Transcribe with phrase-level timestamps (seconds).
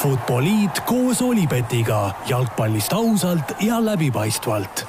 [0.00, 4.86] Futboliit koos Olipetiga jalgpallist ausalt ja läbipaistvalt.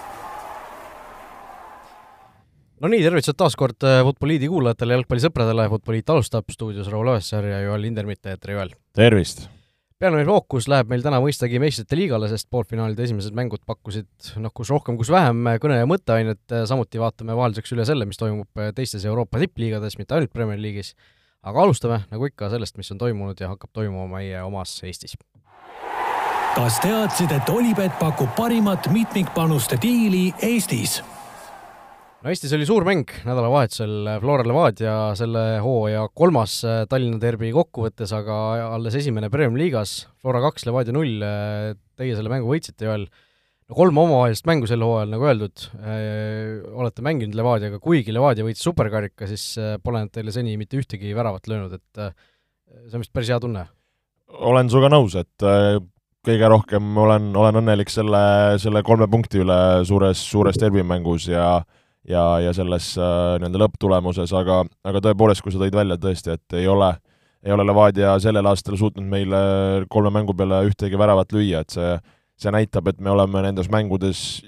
[2.80, 7.84] no nii, tervitused taas kord Futboliidi kuulajatele, jalgpallisõpradele, Futboliit alustab stuudios Raul Õessar ja Joel
[7.90, 8.72] Lindermitte, tere Joel!
[8.96, 9.50] tervist!
[10.00, 14.72] peamine fookus läheb meil täna mõistagi meistrite liigale, sest poolfinaalide esimesed mängud pakkusid noh, kus
[14.72, 19.44] rohkem, kus vähem kõne- ja mõtteainet, samuti vaatame vahelduseks üle selle, mis toimub teistes Euroopa
[19.44, 20.96] tippliigades, mitte ainult Premier League'is
[21.42, 25.18] aga alustame, nagu ikka, sellest, mis on toimunud ja hakkab toimuma meie omas Eestis.
[26.52, 31.00] kas teadsid, et Olipet pakub parimat mitmikpanuste diili Eestis?
[32.22, 36.60] no Eestis oli suur mäng nädalavahetusel Flora Levadia selle hooaja kolmas
[36.90, 38.38] Tallinna derbi kokkuvõttes, aga
[38.76, 41.26] alles esimene Premiumi liigas, Flora kaks, Levadia null,
[41.98, 43.10] teie selle mängu võitsite, Joel
[43.76, 49.30] kolm omavahelist mängu sel hooajal, nagu öeldud äh,, olete mänginud Levadiaga, kuigi Levadia võitis superkarika,
[49.30, 52.14] siis äh, pole nad teile seni mitte ühtegi väravat löönud, et äh,
[52.88, 53.66] see on vist päris hea tunne?
[54.32, 55.44] olen sinuga nõus, et
[56.24, 58.22] kõige rohkem olen, olen õnnelik selle,
[58.64, 61.60] selle kolme punkti üle suures, suures derbimängus ja
[62.08, 66.66] ja, ja selles nii-öelda lõpptulemuses, aga, aga tõepoolest, kui sa tõid välja tõesti, et ei
[66.72, 66.94] ole,
[67.46, 69.42] ei ole Levadia sellel aastal suutnud meile
[69.92, 71.92] kolme mängu peale ühtegi väravat lüüa, et see
[72.42, 74.42] see näitab, et me oleme nendes mängudes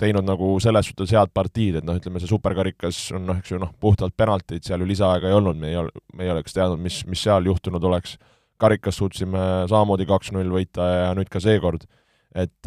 [0.00, 3.60] teinud nagu selles suhtes head partiid, et noh, ütleme see superkarikas on noh, eks ju
[3.60, 6.80] noh, puhtalt penaltid, seal ju lisaaega ei olnud, me ei ol-, me ei oleks teadnud,
[6.80, 8.18] mis, mis seal juhtunud oleks.
[8.60, 9.40] karikas suutsime
[9.70, 11.86] samamoodi kaks-null võita ja nüüd ka seekord.
[12.34, 12.66] et,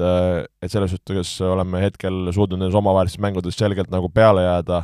[0.62, 4.82] et selles suhtes oleme hetkel suutnud nendes omavahelistes mängudes selgelt nagu peale jääda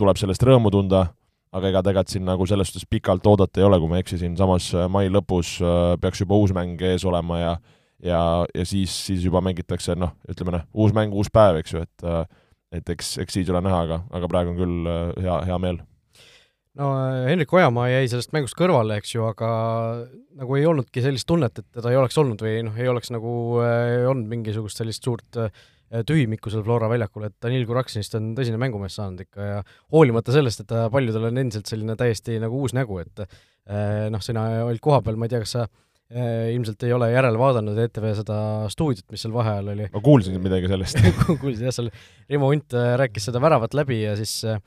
[0.00, 1.06] tuleb sellest rõõmu tunda,
[1.52, 4.70] aga ega tegelikult siin nagu selles suhtes pikalt oodata ei ole, kui ma eksisin, samas
[4.92, 5.56] mai lõpus
[6.00, 7.54] peaks juba uus mäng ees olema ja
[8.04, 8.20] ja,
[8.54, 12.06] ja siis, siis juba mängitakse noh, ütleme noh, uus mäng, uus päev, eks ju, et
[12.70, 15.80] et eks, eks siis ole näha, aga, aga praegu on küll äh, hea, hea meel.
[16.78, 19.50] no äh, Hendrik Ojamaa jäi sellest mängust kõrvale, eks ju, aga
[20.38, 23.34] nagu ei olnudki sellist tunnet, et teda ei oleks olnud või noh, ei oleks nagu
[23.64, 25.50] äh, olnud mingisugust sellist suurt äh,
[26.06, 29.60] tühimikku seal Flora väljakul, et Danil Kuraksinist on tõsine mängumees saanud ikka ja
[29.90, 34.22] hoolimata sellest, et ta paljudel on endiselt selline täiesti nagu uus nägu, et äh, noh,
[34.22, 37.78] sina olid kohapeal, ma ei tea, kas sa äh, Äh, ilmselt ei ole järele vaadanud
[37.84, 38.40] ETV seda
[38.72, 39.86] stuudiot, mis seal vaheajal oli.
[39.92, 40.98] ma kuulsin midagi sellest
[41.42, 41.90] kuulsid jah, seal
[42.30, 44.58] Rimo Unt äh, rääkis seda väravat läbi ja siis äh,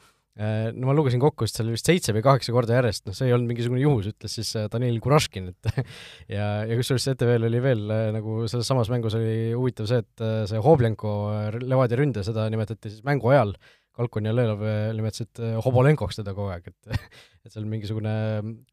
[0.73, 3.35] no ma lugesin kokku, et seal vist seitse või kaheksa korda järjest, noh, see ei
[3.35, 5.83] olnud mingisugune juhus, ütles siis Danil Kuraškin, et
[6.37, 10.63] ja, ja kusjuures ETV-l oli veel nagu selles samas mängus oli huvitav see, et see
[10.63, 11.13] Hoblenko
[11.59, 13.53] Levadia ründe, seda nimetati siis mängu ajal
[13.93, 14.63] Kalkon ja Lelov
[14.97, 16.97] nimetasid äh, Hobolenkoks teda kogu aeg, et
[17.45, 18.13] et seal mingisugune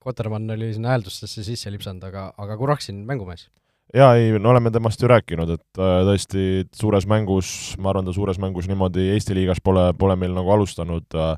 [0.02, 3.48] Kotermann oli sinna hääldustesse sisse lipsanud, aga, aga Kuraksin mängumees.
[3.94, 6.44] jaa, ei, no oleme temast ju rääkinud, et äh, tõesti
[6.76, 11.18] suures mängus, ma arvan, ta suures mängus niimoodi Eesti liigas pole, pole meil nagu alustanud
[11.18, 11.34] äh,,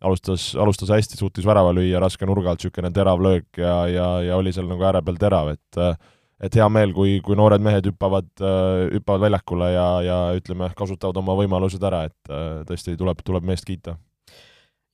[0.00, 4.38] alustas, alustas hästi, suutis värava lüüa raske nurga alt, niisugune terav löök ja, ja, ja
[4.40, 5.94] oli seal nagu ääre peal terav, et äh,
[6.40, 11.20] et hea meel, kui, kui noored mehed hüppavad, äh, hüppavad väljakule ja, ja ütleme, kasutavad
[11.20, 13.98] oma võimalused ära, et äh, tõesti tuleb, tuleb meest kiita.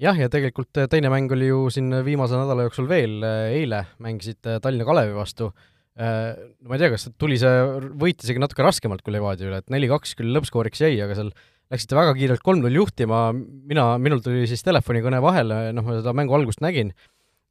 [0.02, 3.22] jah, ja tegelikult äh, teine mäng oli ju siin viimase nädala jooksul veel,
[3.54, 5.52] eile mängisite Tallinna Kalevi vastu,
[5.96, 7.52] ma ei tea, kas tuli see
[7.96, 11.30] võit isegi natuke raskemalt kui Levadia üle, et neli-kaks küll lõppskooriks jäi, aga seal
[11.72, 16.36] läksite väga kiirelt kolm-null juhtima, mina, minul tuli siis telefonikõne vahele, noh, ma seda mängu
[16.36, 16.92] algust nägin,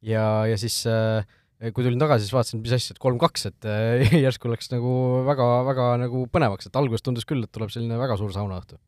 [0.06, 4.12] ja, ja siis äh, kui tulin tagasi, siis vaatasin, mis asja, et kolm-kaks, et äh,
[4.26, 8.18] järsku läks nagu väga, väga nagu põnevaks, et alguses tundus küll, et tuleb selline väga
[8.20, 8.78] suur saunaõhtu.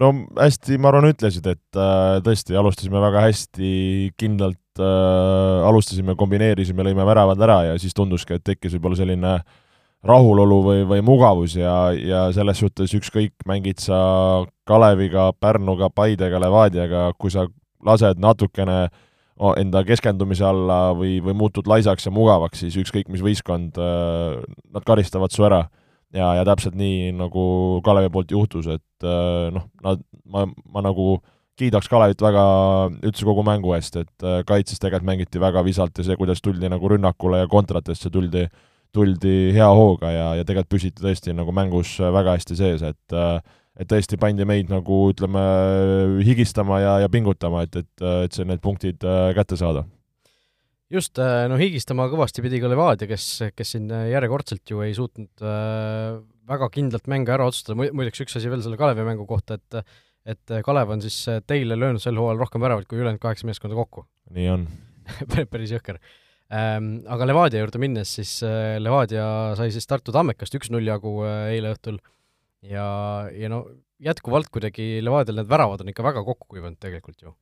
[0.00, 3.72] no hästi, ma arvan, ütlesid, et äh, tõesti, alustasime väga hästi,
[4.20, 9.36] kindlalt äh, alustasime, kombineerisime, lõime väravad ära ja siis tunduski, et tekkis võib-olla selline
[10.06, 13.98] rahulolu või, või mugavus ja, ja selles suhtes ükskõik, mängid sa
[14.66, 17.46] Kaleviga, Pärnuga, Paidega, Levadiaga, kui sa
[17.86, 19.00] lased natukene äh,
[19.58, 24.40] enda keskendumise alla või, või muutud laisaks ja mugavaks, siis ükskõik mis võistkond, äh,
[24.74, 25.66] nad karistavad su ära.
[26.12, 31.16] ja, ja täpselt nii, nagu Kalevi poolt juhtus, et äh, noh, nad, ma, ma nagu
[31.58, 32.42] kiidaks Kalevit väga
[33.04, 36.70] üldse kogu mängu eest, et äh, kaitses tegelikult mängiti väga visalt ja see, kuidas tuldi
[36.72, 38.46] nagu rünnakule ja kontratesse tuldi,
[38.92, 43.38] tuldi hea hooga ja, ja tegelikult püsiti tõesti nagu mängus väga hästi sees, et äh,
[43.80, 45.42] et tõesti pandi meid nagu ütleme,
[46.26, 49.86] higistama ja, ja pingutama, et, et, et see, need punktid äh, kätte saada.
[50.92, 53.26] just, äh, no higistama kõvasti pidi ka Levadia, kes,
[53.56, 56.20] kes siin järjekordselt ju ei suutnud äh,
[56.52, 59.84] väga kindlalt mänge ära otsustada, muideks üks asi veel selle Kalevi mängu kohta, et
[60.22, 61.16] et Kalev on siis
[61.50, 64.04] teile löönud sel hooajal rohkem väravaid kui ülejäänud kaheksa meeskonda kokku.
[64.30, 64.68] nii on
[65.50, 65.98] päris jõhker
[66.52, 67.00] ähm,.
[67.10, 68.36] Aga Levadia juurde minnes, siis
[68.78, 69.24] Levadia
[69.58, 71.98] sai siis Tartu Tammekast üks-null jagu eile õhtul
[72.62, 72.86] ja,
[73.34, 73.64] ja no
[74.02, 77.34] jätkuvalt kuidagi Levadial need väravad on ikka väga kokku kuivanud tegelikult ju.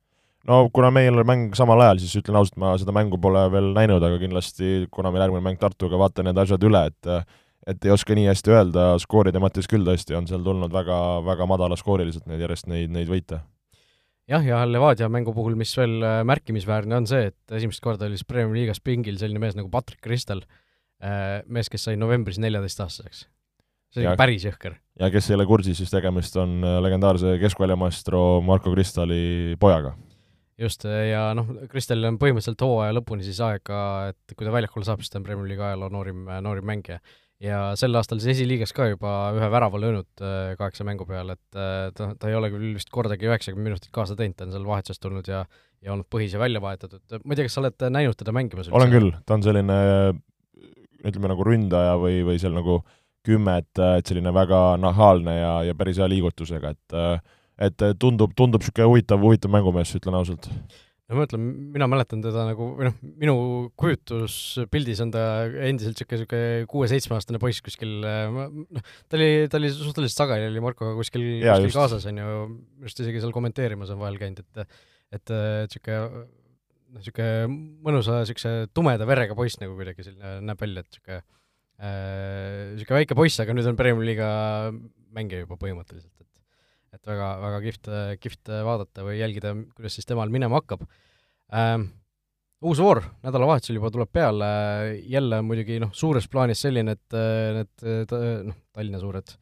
[0.47, 3.71] no kuna meil oli mäng samal ajal, siis ütlen ausalt, ma seda mängu pole veel
[3.77, 7.15] näinud, aga kindlasti, kuna meil järgmine mäng Tartuga, vaatan need asjad üle, et
[7.69, 10.95] et ei oska nii hästi öelda, skooride mõttes küll tõesti on seal tulnud väga,
[11.27, 13.43] väga madalaskooriliselt neid järjest neid, neid võite
[14.31, 18.17] jah, ja Levadia mängu puhul, mis veel äh, märkimisväärne on see, et esimest korda oli
[18.17, 20.43] siis Premiumi liigas pingil selline mees nagu Patrick Kristel,
[21.03, 23.25] äh, mees, kes sai novembris neljateistaastaseks.
[23.91, 24.77] See oli päris jõhker.
[24.99, 29.95] ja kes ei ole kursis, siis tegemist on äh, legendaarse keskväljamaestro Marko Kristali pojaga
[30.61, 35.01] just, ja noh, Kristel on põhimõtteliselt hooaja lõpuni siis aega, et kui ta väljakule saab,
[35.01, 37.01] siis ta on Premier League'i ajaloo noorim, noorim mängija.
[37.41, 41.59] ja sel aastal siis esiliigas ka juba ühe värava löönud äh, kaheksa mängu peale, et
[41.59, 44.67] äh, ta, ta ei ole küll vist kordagi üheksakümmend minutit kaasa teinud, ta on seal
[44.67, 45.45] vahetusest tulnud ja
[45.81, 47.01] ja olnud põhis ja välja vahetatud.
[47.25, 49.77] ma ei tea, kas sa oled näinud teda mängimas olen küll, ta on selline
[51.01, 55.75] ütleme nagu ründaja või, või seal nagu kümme, et, et selline väga nahaalne ja, ja
[55.77, 57.19] päris hea liigutusega, et äh,
[57.61, 60.47] et tundub, tundub niisugune huvitav, huvitav mängumees, ütlen ausalt.
[61.11, 61.43] no ma ütlen,
[61.75, 63.35] mina mäletan teda nagu, või noh, minu
[63.79, 65.25] kujutuspildis on ta
[65.69, 70.95] endiselt niisugune, niisugune kuue-seitsmeaastane poiss kuskil, noh, ta oli, ta oli suhteliselt sageli, oli Markoga
[70.97, 71.77] kuskil, kuskil just.
[71.77, 74.79] kaasas, on ju, minu arust isegi seal kommenteerimas on vahel käinud, et
[75.11, 80.95] et niisugune noh, niisugune mõnusa niisuguse tumeda verega poiss nagu kuidagi selline näeb välja, et
[80.95, 81.21] niisugune
[81.81, 84.27] niisugune äh, väike poiss, aga nüüd on Premiumi liiga
[85.15, 86.21] mängija juba põhimõtteliselt
[86.91, 87.89] et väga, väga kihvt,
[88.19, 90.83] kihvt vaadata või jälgida, kuidas siis temal minema hakkab
[91.55, 91.87] ähm,.
[92.61, 94.49] uus voor nädalavahetusel juba tuleb peale,
[95.09, 97.15] jälle muidugi noh, suures plaanis selline, et
[97.57, 97.85] need
[98.51, 99.33] noh, Tallinna suured,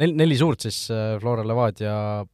[0.00, 0.86] nel-, neli suurt siis,
[1.20, 2.24] Flora Levadia,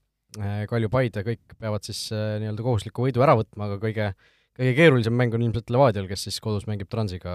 [0.71, 4.13] Kalju Paide, kõik peavad siis nii-öelda kohustusliku võidu ära võtma, aga kõige
[4.61, 7.35] kõige keerulisem mäng on ilmselt Levadial, kes siis kodus mängib Transiga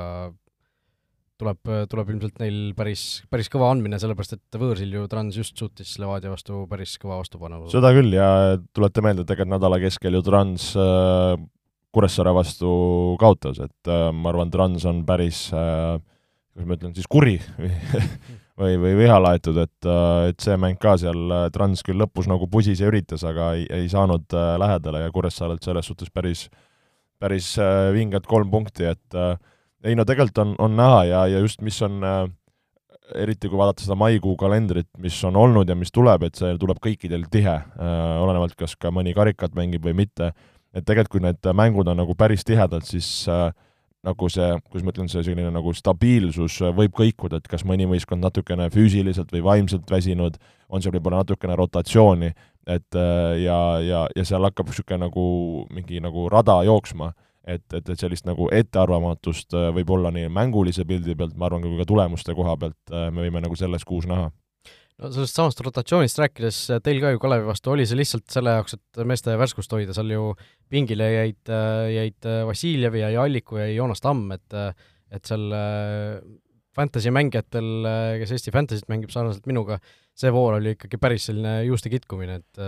[1.41, 1.59] tuleb,
[1.91, 6.31] tuleb ilmselt neil päris, päris kõva andmine, sellepärast et võõrsil ju Trans just suutis Levadia
[6.31, 7.65] vastu päris kõva vastupanu.
[7.73, 8.29] seda küll ja
[8.75, 11.35] tulete meelde, et tegelikult nädala keskel ju Trans äh,
[11.95, 12.71] Kuressaare vastu
[13.19, 15.99] kaotas, et äh, ma arvan, Trans on päris äh,
[16.55, 17.35] kuidas ma ütlen siis, kuri
[18.59, 22.29] või, või viha laetud, et, äh, et see mäng ka seal, äh, Trans küll lõpus
[22.31, 26.47] nagu pusis ja üritas, aga ei, ei saanud äh, lähedale ja Kuressaarelt selles suhtes päris,
[27.19, 27.53] päris
[27.95, 29.35] vinged kolm punkti, et äh,
[29.83, 32.25] ei no tegelikult on, on näha ja, ja just mis on äh,
[33.21, 36.79] eriti kui vaadata seda maikuu kalendrit, mis on olnud ja mis tuleb, et see tuleb
[36.83, 40.31] kõikidel tihe äh,, olenevalt, kas ka mõni karikat mängib või mitte,
[40.75, 43.49] et tegelikult kui need mängud on nagu päris tihedad, siis äh,
[44.05, 48.21] nagu see, kuidas ma ütlen, see selline nagu stabiilsus võib kõikuda, et kas mõni võistkond
[48.25, 50.37] natukene füüsiliselt või vaimselt väsinud,
[50.69, 52.31] on seal võib-olla natukene rotatsiooni,
[52.65, 55.25] et äh, ja, ja, ja seal hakkab niisugune nagu
[55.73, 57.13] mingi nagu rada jooksma
[57.45, 61.63] et, et, et sellist nagu ettearvamatust äh, võib olla nii mängulise pildi pealt, ma arvan,
[61.65, 64.31] kui ka tulemuste koha pealt äh, me võime nagu selles kuus näha.
[64.95, 68.55] No sellest samast rotatsioonist rääkides, äh, teil ka ju Kalevi vastu oli see lihtsalt selle
[68.57, 70.31] jaoks, et meeste värskust hoida, seal ju
[70.71, 71.53] pingile jäid,
[71.93, 74.57] jäid Vassiljev ja Alliku ja Joonas Tamm, et
[75.15, 75.51] et seal
[76.75, 77.85] fantasy mängijatel,
[78.19, 79.77] kes Eesti Fantasy't mängib sarnaselt minuga,
[80.17, 82.63] see voor oli ikkagi päris selline juuste kitkumine, et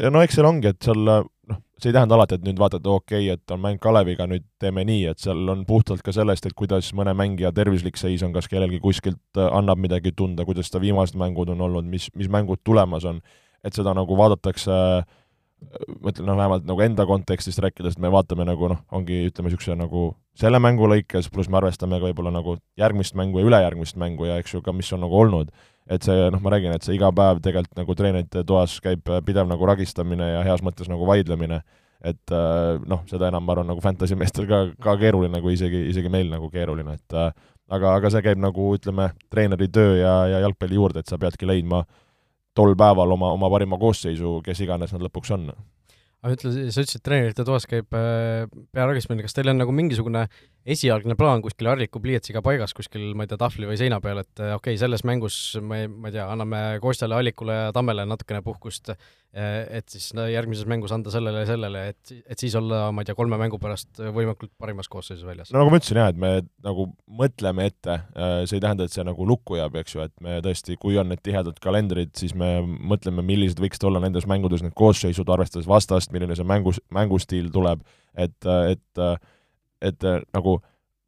[0.00, 1.10] ja no eks seal ongi, et seal
[1.50, 4.46] noh, see ei tähenda alati, et nüüd vaatad, okei okay,, et on mäng Kaleviga, nüüd
[4.62, 8.34] teeme nii, et seal on puhtalt ka sellest, et kuidas mõne mängija tervislik seis on,
[8.36, 12.30] kas kellelgi kuskilt äh, annab midagi tunda, kuidas ta viimased mängud on olnud, mis, mis
[12.32, 13.22] mängud tulemas on,
[13.64, 14.76] et seda nagu vaadatakse
[16.00, 19.50] ma ütlen noh, vähemalt nagu enda kontekstist rääkides, et me vaatame nagu noh, ongi ütleme,
[19.50, 20.04] niisuguse nagu
[20.40, 24.38] selle mängu lõikes, pluss me arvestame ka võib-olla nagu järgmist mängu ja ülejärgmist mängu ja
[24.40, 25.52] eks ju ka, mis on nagu olnud
[25.90, 29.48] et see, noh, ma räägin, et see iga päev tegelikult nagu treenerite toas käib pidev
[29.50, 31.60] nagu ragistamine ja heas mõttes nagu vaidlemine,
[32.06, 35.82] et äh, noh, seda enam ma arvan, nagu fantasy meestel ka, ka keeruline, kui isegi,
[35.90, 37.32] isegi meil nagu keeruline, et äh,
[37.74, 41.48] aga, aga see käib nagu ütleme, treeneri töö ja, ja jalgpalli juurde, et sa peadki
[41.48, 41.82] leidma
[42.56, 45.50] tol päeval oma, oma parima koosseisu, kes iganes nad lõpuks on
[46.20, 48.44] aga ütle, sa ütlesid, et treenerite toas käib äh,
[48.76, 50.26] pearagistamine, kas teil on nagu mingisugune
[50.68, 54.42] esialgne plaan kuskil harliku pliiatsiga paigas kuskil, ma ei tea, tahvli või seina peal, et
[54.42, 58.04] äh, okei okay,, selles mängus ma ei, ma ei tea, anname Kostjale, Allikule ja Tammele
[58.08, 58.92] natukene puhkust,
[59.30, 63.06] et siis no, järgmises mängus anda sellele ja sellele, et, et siis olla, ma ei
[63.06, 65.52] tea, kolme mängu pärast võimalikult parimas koosseisus väljas?
[65.54, 66.32] no nagu ma ütlesin jah, et me
[66.66, 66.88] nagu
[67.20, 68.00] mõtleme ette,
[68.50, 71.12] see ei tähenda, et see nagu lukku jääb, eks ju, et me tõesti, kui on
[71.12, 76.10] need tihedad kalendrid, siis me mõtleme, millised võiksid olla nendes mängudes need koosseisud, arvestades vastast,
[76.14, 77.86] milline see mängus, mängustiil tuleb,
[78.18, 79.04] et, et,
[79.92, 80.58] et nagu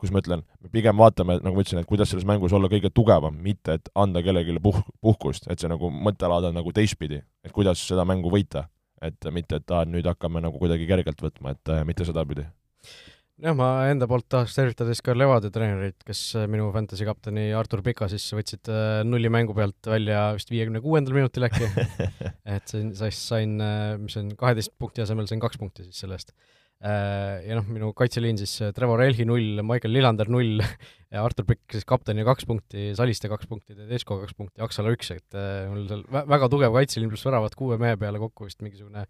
[0.02, 2.90] kus ma ütlen, me pigem vaatame, nagu ma ütlesin, et kuidas selles mängus olla kõige
[2.90, 7.54] tugevam, mitte et anda kellelegi puh-, puhkust, et see nagu mõttelaad on nagu teistpidi, et
[7.54, 8.68] kuidas seda mängu võita.
[9.02, 12.44] et mitte, et aa, nüüd hakkame nagu kuidagi kergelt võtma, et mitte sedapidi
[13.42, 17.82] jah, ma enda poolt tahaks tervitada siis ka Levadia treenerit, kes minu fantasy kapteni Artur
[17.82, 21.66] Pika siis võtsid äh, nulli mängu pealt välja vist viiekümne kuuendal minutil äkki
[22.56, 23.56] et sain, sain,
[24.02, 26.34] mis on kaheteist punkti asemel sain kaks punkti siis selle eest.
[26.82, 30.62] Äh, ja noh, minu kaitseliin siis Trevor Elhi null, Michael Lillander null
[31.12, 35.12] ja Artur Pikk siis kapteni kaks punkti, Saliste kaks punkti, Tedesco kaks punkti, Aksala üks,
[35.14, 35.38] et
[35.70, 39.06] mul seal väga tugev kaitseliin pluss väravad kuue mehe peale kokku vist mingisugune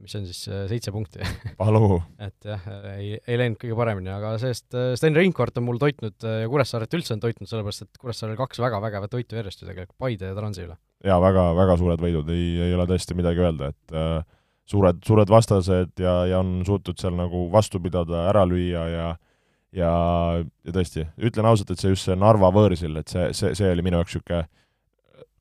[0.00, 1.20] mis on siis äh, seitse punkti
[1.60, 5.80] palu et jah, ei, ei läinud kõige paremini, aga see-eest äh, Sten Reinkord on mul
[5.82, 9.62] toitnud äh, ja Kuressaaret üldse on toitnud, sellepärast et Kuressaarel kaks väga vägevat võitu järjest
[9.62, 10.76] ju tegelikult, Paide ja Transi üle.
[11.04, 14.22] jaa, väga, väga suured võidud, ei, ei ole tõesti midagi öelda, et äh,
[14.70, 19.10] suured, suured vastased ja, ja on suutnud seal nagu vastu pidada, ära lüüa ja
[19.76, 19.90] ja,
[20.66, 23.84] ja tõesti, ütlen ausalt, et see just see Narva võõrsil, et see, see, see oli
[23.86, 24.46] minu jaoks niisugune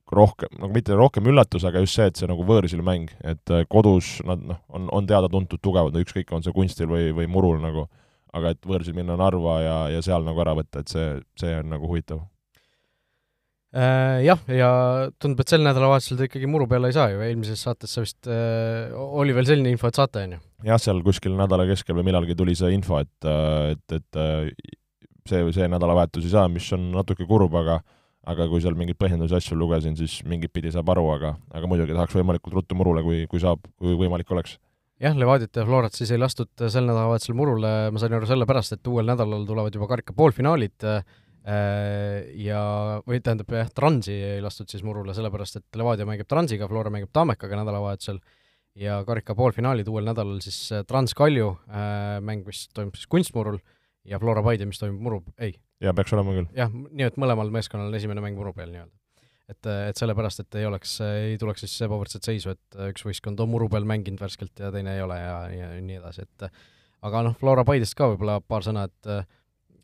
[0.10, 3.66] rohkem, nagu mitte rohkem üllatus, aga just see, et see nagu võõrsil mäng, et äh,
[3.70, 7.86] kodus nad noh, on, on teada-tuntud tugevad, ükskõik, on see kunstil või, või murul nagu,
[8.34, 11.70] aga et võõrsil minna Narva ja, ja seal nagu ära võtta, et see, see on
[11.76, 12.26] nagu huvitav.
[13.70, 14.70] Jah, ja
[15.22, 18.26] tundub, et sel nädalavahetusel te ikkagi muru peale ei saa ju, eelmises saates sa vist
[18.26, 20.40] äh,, oli veel selline info, et saate, on ju?
[20.66, 24.50] jah, seal kuskil nädala keskel või millalgi tuli see info, et, äh, et, et äh,
[25.30, 27.78] see, see nädalavahetus ei saa, mis on natuke kurb, aga
[28.30, 31.96] aga kui seal mingeid põhjendusi asju lugesin, siis mingit pidi saab aru, aga, aga muidugi
[31.96, 34.58] tahaks võimalikult ruttu murule, kui, kui saab, kui võimalik oleks.
[35.00, 38.92] jah, Levadiat ja Florat siis ei lastud sel nädalavahetusel murule, ma sain aru sellepärast, et
[38.92, 41.04] uuel nädalal tulevad juba karika poolfinaalid äh,
[41.44, 42.64] ja,
[43.08, 47.14] või tähendab jah, Transi ei lastud siis murule, sellepärast et Levadia mängib Transiga, Flora mängib
[47.16, 48.20] Tammekaga nädalavahetusel
[48.80, 53.60] ja karika poolfinaalid uuel nädalal siis äh, Trans Kalju äh, mäng, mis toimub siis kunstmurul,
[54.08, 55.54] ja Flora Paide, mis toimub muru, ei,
[55.84, 56.50] jaa, peaks olema küll.
[56.56, 58.96] jah, nii et mõlemal meeskonnal on esimene mäng muru peal nii-öelda.
[59.50, 63.52] et, et sellepärast, et ei oleks, ei tuleks siis ebavõrdset seisu, et üks võistkond on
[63.52, 66.50] muru peal mänginud värskelt ja teine ei ole ja, ja nii edasi, et
[67.10, 69.14] aga noh, Flora Paidest ka võib-olla paar sõna, et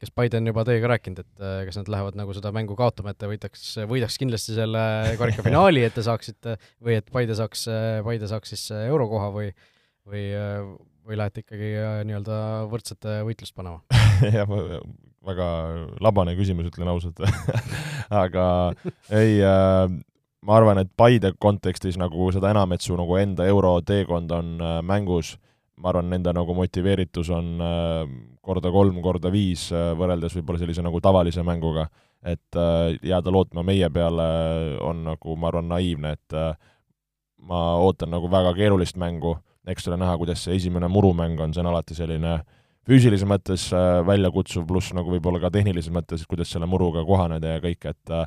[0.02, 3.20] kas Paide on juba teiega rääkinud, et kas nad lähevad nagu seda mängu kaotama, et
[3.22, 4.84] te võidaks, võidaks kindlasti selle
[5.22, 7.68] karikafinaali, et te saaksite või et Paide saaks,
[8.06, 9.50] Paide saaks siis eurokoha või
[10.06, 10.26] või,
[11.06, 11.72] või lähete ikkagi
[12.08, 12.40] nii-öelda
[12.72, 13.82] võrdsete võitlust panema?
[14.36, 14.50] Jah,
[15.26, 15.48] väga
[16.04, 17.22] labane küsimus, ütlen ausalt.
[18.24, 18.46] Aga
[19.14, 19.88] ei äh,,
[20.46, 24.78] ma arvan, et Paide kontekstis nagu seda enam, et su nagu enda euroteekond on äh,
[24.86, 25.36] mängus,
[25.82, 28.04] ma arvan, nende nagu motiveeritus on äh,
[28.46, 31.90] korda kolm, korda viis äh, võrreldes võib-olla sellise nagu tavalise mänguga.
[32.26, 34.28] et äh, jääda lootma meie peale
[34.82, 36.38] on nagu, ma arvan, naiivne, et
[37.46, 39.36] ma ootan nagu väga keerulist mängu,
[39.68, 42.40] eks ole näha, kuidas see esimene murumäng on, see on alati selline
[42.86, 43.68] füüsilises mõttes
[44.06, 48.18] väljakutsuv, pluss nagu võib-olla ka tehnilises mõttes, et kuidas selle muruga kohaneda ja kõik, et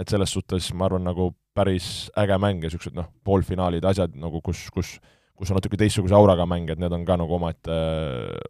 [0.00, 4.40] et selles suhtes ma arvan, nagu päris äge mäng ja niisugused noh, poolfinaalid, asjad nagu,
[4.44, 4.94] kus, kus
[5.40, 7.80] kus on natuke teistsuguse auraga mäng, et need on ka nagu omaette,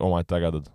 [0.02, 0.70] omaette ägedad.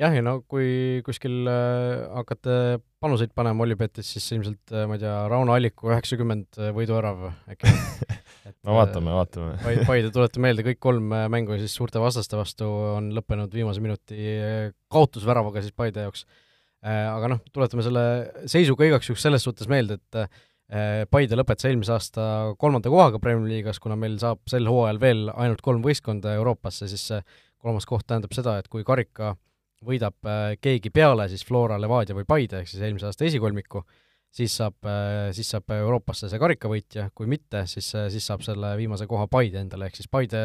[0.00, 5.14] jah, ja no kui kuskil äh, hakkate panuseid panema Olipetis, siis ilmselt ma ei tea,
[5.28, 7.70] Rauno Alliku üheksakümmend võiduvärav äkki
[8.50, 9.56] et no vaatame, vaatame.
[9.88, 14.18] Paide, tuleta meelde, kõik kolm äh, mängu siis suurte vastaste vastu on lõppenud viimase minuti
[14.36, 16.26] äh, kaotusväravaga siis Paide jaoks.
[16.80, 18.04] Äh, aga noh, tuletame selle
[18.50, 20.40] seisu ka igaks juhuks selles suhtes meelde, et
[21.10, 22.24] Paide lõpetas eelmise aasta
[22.54, 27.08] kolmanda kohaga Premiumi liigas, kuna meil saab sel hooajal veel ainult kolm võistkonda Euroopasse, siis
[27.10, 27.18] see
[27.58, 29.32] kolmas koht tähendab seda, et kui karika
[29.82, 30.30] võidab
[30.62, 33.82] keegi peale siis Flora, Levadia või Paide, ehk siis eelmise aasta esikolmiku,
[34.34, 38.74] siis saab, äh, siis saab Euroopasse see karikavõitja, kui mitte, siis, äh, siis saab selle
[38.78, 40.40] viimase koha Paide endale, ehk siis Paide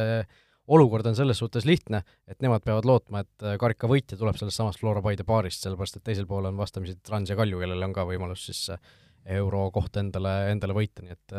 [0.65, 4.81] olukord on selles suhtes lihtne, et nemad peavad lootma, et äh, karikavõitja tuleb sellest samast
[4.81, 8.07] Flora Paide paarist, sellepärast et teisel pool on vastamisi Trans ja Kalju, kellel on ka
[8.09, 8.65] võimalus siis
[9.25, 11.37] eurokoht endale, endale võita, nii et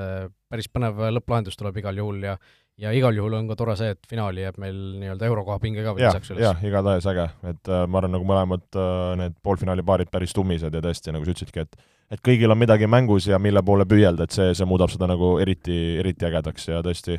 [0.50, 2.36] päris põnev lõpplahendus tuleb igal juhul ja
[2.80, 5.94] ja igal juhul on ka tore see, et finaali jääb meil nii-öelda eurokoha pinge ka
[5.96, 6.42] veel lisaks üles.
[6.44, 10.74] jah, igatahes äge, et äh, ma arvan, nagu mõlemad äh, need poolfinaali paarid päris tummised
[10.74, 11.78] ja tõesti, nagu sa ütlesidki, et
[12.12, 15.32] et kõigil on midagi mängus ja mille poole püüelda, et see, see muudab seda nagu
[15.42, 17.16] eriti, eriti ägedaks ja tõesti,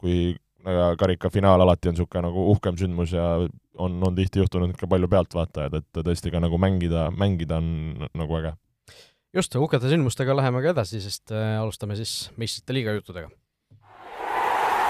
[0.00, 0.30] kui
[1.00, 3.26] karika finaal alati on niisugune nagu uhkem sündmus ja
[3.80, 8.38] on, on tihti juhtunud ka palju pealtvaatajaid, et tõesti ka nagu mängida, mängida on nagu
[8.40, 8.54] äge.
[9.36, 13.30] Just, uhkete sündmustega läheme ka edasi, sest äh, alustame siis meistrite liiga juttudega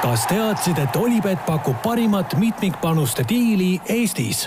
[0.00, 4.47] kas teadsid, et Olipet pakub parimat mitmikpanuste diili Eestis?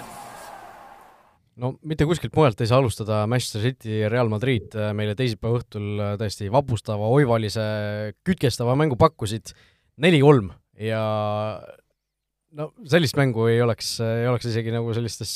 [1.61, 6.49] no mitte kuskilt mujalt ei saa alustada Manchester City Real Madrid meile teisipäeva õhtul täiesti
[6.53, 7.61] vapustava, oivalise,
[8.25, 9.53] kütkestava mängu pakkusid
[10.01, 10.49] neli-kolm
[10.81, 11.03] ja
[12.57, 15.35] no sellist mängu ei oleks, ei oleks isegi nagu sellistes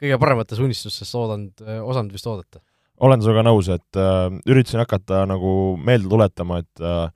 [0.00, 2.64] kõige paremates unistustes oodanud, osanud vist oodata.
[3.00, 7.08] Olen sinuga nõus, et äh, üritasin hakata nagu meelde tuletama, et äh,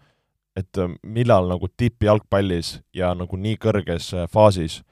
[0.55, 4.85] et millal nagu tippjalgpallis ja nagu nii kõrges faasis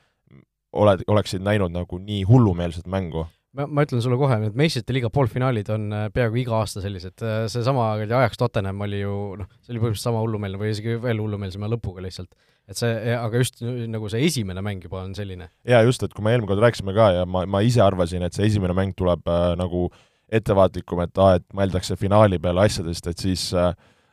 [0.75, 5.11] oled, oleksid näinud nagu nii hullumeelset mängu ma, ma ütlen sulle kohe, need meistrite liiga
[5.13, 9.75] poolfinaalid on äh, peaaegu iga aasta sellised, äh, seesama ajaks Tottenham oli ju noh, see
[9.75, 12.33] oli põhimõtteliselt sama hullumeelne või isegi veel hullumeelsema lõpuga lihtsalt.
[12.71, 15.51] et see, aga just nagu see esimene mäng juba on selline.
[15.69, 18.37] jaa, just, et kui me eelmine kord rääkisime ka ja ma, ma ise arvasin, et
[18.37, 19.91] see esimene mäng tuleb äh, nagu
[20.33, 23.73] ettevaatlikum, et aa, et mõeldakse finaali peale asjadest, et siis äh,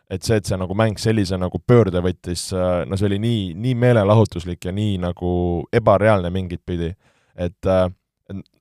[0.09, 3.45] et see, et see nagu mäng sellise nagu pöörde võttis, äh, no see oli nii,
[3.61, 5.31] nii meelelahutuslik ja nii nagu
[5.75, 6.91] ebareaalne mingit pidi,
[7.37, 7.87] et äh,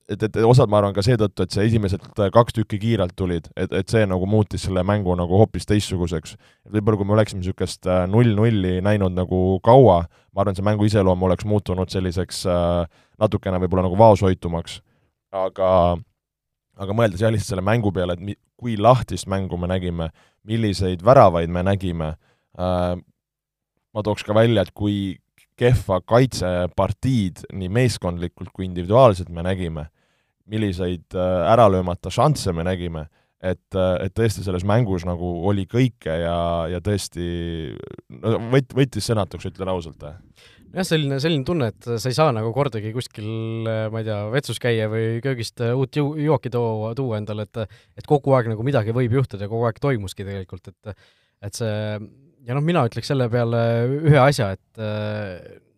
[0.08, 3.72] et, et osad ma arvan ka seetõttu, et see esimesed kaks tükki kiirelt tulid, et,
[3.76, 6.36] et see nagu muutis selle mängu nagu hoopis teistsuguseks.
[6.72, 9.98] võib-olla kui me oleksime niisugust null-nulli näinud nagu kaua,
[10.32, 12.46] ma arvan, see mängu iseloom oleks muutunud selliseks
[13.20, 14.80] natukene võib-olla nagu vaoshoitumaks.
[15.36, 15.98] aga,
[16.78, 20.10] aga mõeldes jah, lihtsalt selle mängu peale, et mi-, kui lahtist mängu me nägime,
[20.48, 22.12] milliseid väravaid me nägime
[22.58, 22.94] äh,,
[23.94, 25.18] ma tooks ka välja, et kui
[25.58, 29.88] kehva kaitsepartiid nii meeskondlikult kui individuaalselt me nägime
[30.48, 33.06] milliseid äh, ära löömata šansse me nägime,
[33.42, 36.38] et, äh, et tõesti selles mängus nagu oli kõike ja,
[36.72, 37.26] ja tõesti
[38.22, 40.06] no võt-, võttis sõnatuks, ütlen ausalt.
[40.74, 43.28] Jah, selline, selline tunne, et sa ei saa nagu kordagi kuskil,
[43.68, 47.62] äh, ma ei tea, vetsus käia või köögist uut ju-, jooki tuua, tuua endale, et
[47.98, 50.94] et kogu aeg nagu midagi võib juhtuda ja kogu aeg toimuski tegelikult, et
[51.48, 51.74] et see
[52.48, 53.60] ja noh, mina ütleks selle peale
[54.08, 54.82] ühe asja, et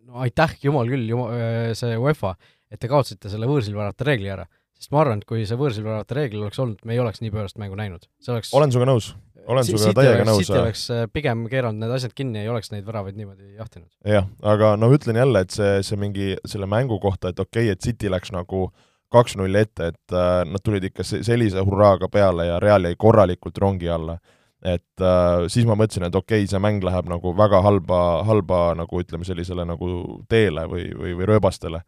[0.07, 2.37] no aitäh, jumal küll, jumal, see UEFA,
[2.71, 4.47] et te kaotasite selle võõrsilväravate reegli ära
[4.81, 7.59] sest ma arvan, et kui see võõrsilväravate reegel oleks olnud, me ei oleks nii pöörast
[7.61, 8.07] mängu näinud.
[8.25, 9.11] see oleks olen sinuga nõus,
[9.45, 10.47] olen sinuga täiega nõus.
[10.47, 13.91] City oleks äh, pigem keeranud need asjad kinni ei oleks neid väravaid niimoodi jahtinud.
[14.09, 17.77] jah, aga no ütlen jälle, et see, see mingi selle mängu kohta, et okei okay,,
[17.77, 18.71] et City läks nagu
[19.13, 23.91] kaks-null ette, et äh, nad tulid ikka sellise hurraaga peale ja Real jäi korralikult rongi
[23.91, 24.17] alla.
[24.65, 28.75] et äh, siis ma mõtlesin, et okei okay,, see mäng läheb nagu väga halba, halba
[28.81, 31.85] nagu ütleme, sellisele nagu teele või, või, või rööbastele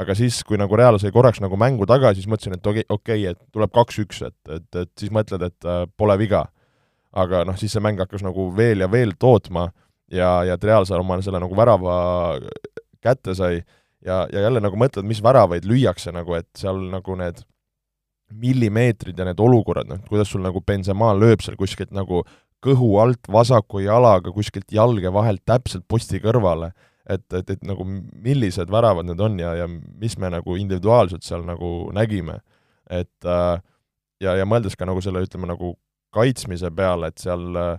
[0.00, 3.26] aga siis, kui nagu Real sai korraks nagu mängu tagasi, siis mõtlesin, et okei okay,,
[3.32, 6.46] et tuleb kaks-üks, et, et, et siis mõtled, et äh, pole viga.
[7.12, 9.66] aga noh, siis see mäng hakkas nagu veel ja veel tootma
[10.08, 12.40] ja, ja et Real sai omale selle nagu värava
[13.04, 17.42] kätte sai ja, ja jälle nagu mõtled, mis väravaid lüüakse nagu, et seal nagu need
[18.32, 22.22] millimeetrid ja need olukorrad, noh, kuidas sul nagu Benzema lööb seal kuskilt nagu
[22.62, 26.70] kõhu alt vasaku jalaga kuskilt jalge vahelt täpselt posti kõrvale
[27.08, 31.44] et, et, et nagu millised väravad need on ja, ja mis me nagu individuaalselt seal
[31.46, 32.40] nagu nägime.
[32.90, 33.62] et äh,
[34.22, 35.74] ja, ja mõeldes ka nagu selle, ütleme nagu
[36.12, 37.78] kaitsmise peale, et seal äh,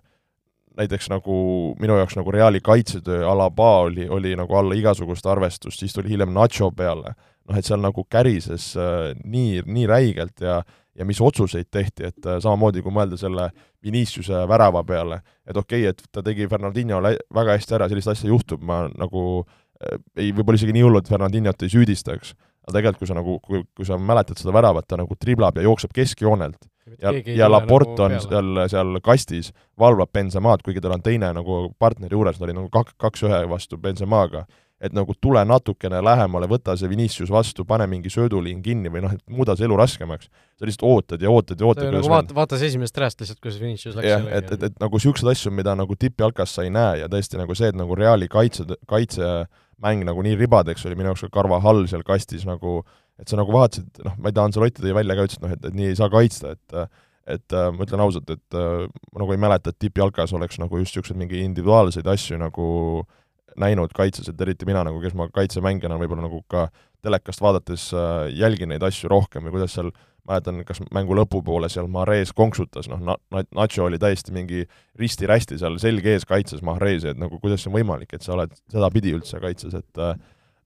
[0.77, 1.35] näiteks nagu
[1.81, 6.33] minu jaoks nagu Reali kaitsetöö Alaba oli, oli nagu alla igasugust arvestust, siis tuli hiljem
[6.33, 7.13] Nacho peale,
[7.47, 10.61] noh et seal nagu kärises äh, nii, nii räigelt ja
[10.95, 13.49] ja mis otsuseid tehti, et äh, samamoodi kui mõelda selle
[13.83, 18.29] Viniciuse värava peale, et okei okay,, et ta tegi Fernandinho väga hästi ära, sellist asja
[18.29, 23.01] juhtub, ma nagu äh, ei, võib-olla isegi nii hullu, et Fernandinhot ei süüdistaks, aga tegelikult,
[23.01, 26.69] kui sa nagu, kui, kui sa mäletad seda väravat, ta nagu triblab ja jookseb keskjoonelt
[27.01, 31.65] ja, ja Laport nagu on seal, seal kastis, valvab Benzemaad, kuigi tal on teine nagu
[31.79, 34.45] partneri juures, ta oli nagu kak-, kaks-ühe vastu Benzemaga
[34.83, 39.13] et nagu tule natukene lähemale, võta see Vinicius vastu, pane mingi sööduliin kinni või noh,
[39.15, 40.27] et muuda see elu raskemaks.
[40.59, 41.91] sa lihtsalt ootad ja ootad ja ootad.
[41.93, 44.09] nagu vaata, vaatas esimesest reast lihtsalt, kuidas Vinicius läks.
[44.09, 47.39] jah, et, et, et nagu niisuguseid asju, mida nagu tippjalkas sa ei näe ja tõesti
[47.39, 51.87] nagu see, et nagu Reali kaitse, kaitsemäng nagu nii ribadeks oli minu jaoks ka Carvajal
[51.93, 52.81] seal kastis nagu,
[53.21, 55.55] et sa nagu vaatasid, noh, ma ei tea, Ancelotti tõi välja ka, ütles, et noh,
[55.55, 56.85] et, et nii ei saa kaitsta, et
[57.23, 58.81] et äh, ma ütlen ausalt, et äh,
[59.15, 62.65] ma nagu ei mäleta, et tippjalkas oleks nagu just niisuguseid mingi individuaalseid asju nagu
[62.99, 63.21] äh,
[63.59, 66.67] näinud kaitses, et eriti mina nagu, kes ma kaitsemängijana võib-olla nagu ka
[67.03, 69.91] telekast vaadates äh, jälgin neid asju rohkem ja kuidas seal
[70.27, 74.63] mäletan, kas mängu lõpupoole seal Mahrez konksutas, noh, na-, Nacho oli täiesti mingi
[74.99, 78.53] risti-rästi seal selge ees kaitses Mahrezi, et nagu kuidas see on võimalik, et sa oled
[78.71, 80.15] sedapidi üldse kaitses, et äh,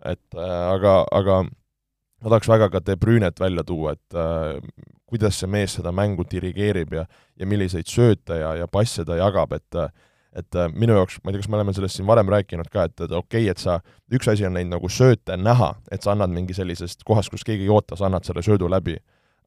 [0.05, 4.59] et äh, aga, aga ma tahaks väga ka De Brünet välja tuua, et äh,
[5.09, 9.53] kuidas see mees seda mängu dirigeerib ja ja milliseid sööte ja, ja passe ta jagab,
[9.53, 9.89] et äh,
[10.37, 12.87] et äh, minu jaoks, ma ei tea, kas me oleme sellest siin varem rääkinud ka,
[12.87, 13.79] et, et okei okay,, et sa,
[14.13, 17.65] üks asi on neid nagu sööte näha, et sa annad mingi sellisest kohast, kus keegi
[17.65, 18.97] ei oota, sa annad selle söödu läbi.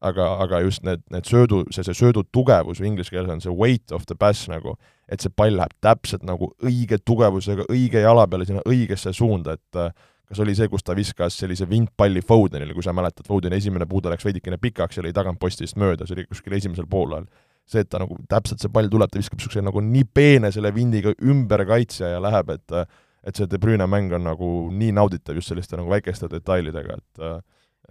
[0.01, 3.51] aga, aga just need, need söödu, see, see söödu tugevus või inglise keeles on see
[3.53, 4.73] weight of the pass nagu,
[5.05, 9.77] et see pall läheb täpselt nagu õige tugevusega õige jala peale sinna õigesse suunda, et
[9.77, 9.93] äh,
[10.25, 14.09] kas oli see, kus ta viskas sellise vintpalli Fodenile, kui sa mäletad, Fodeni esimene puude
[14.09, 17.29] läks veidikene pikaks ja lõi tagantpostist mööda, see oli kuskil esimesel poolajal
[17.69, 20.73] see, et ta nagu täpselt see pall tuleb, ta viskab niisuguse nagu nii peene selle
[20.75, 22.77] vindiga ümber kaitsja ja läheb, et
[23.21, 27.25] et see De Bruyne mäng on nagu nii nauditav just selliste nagu väikeste detailidega, et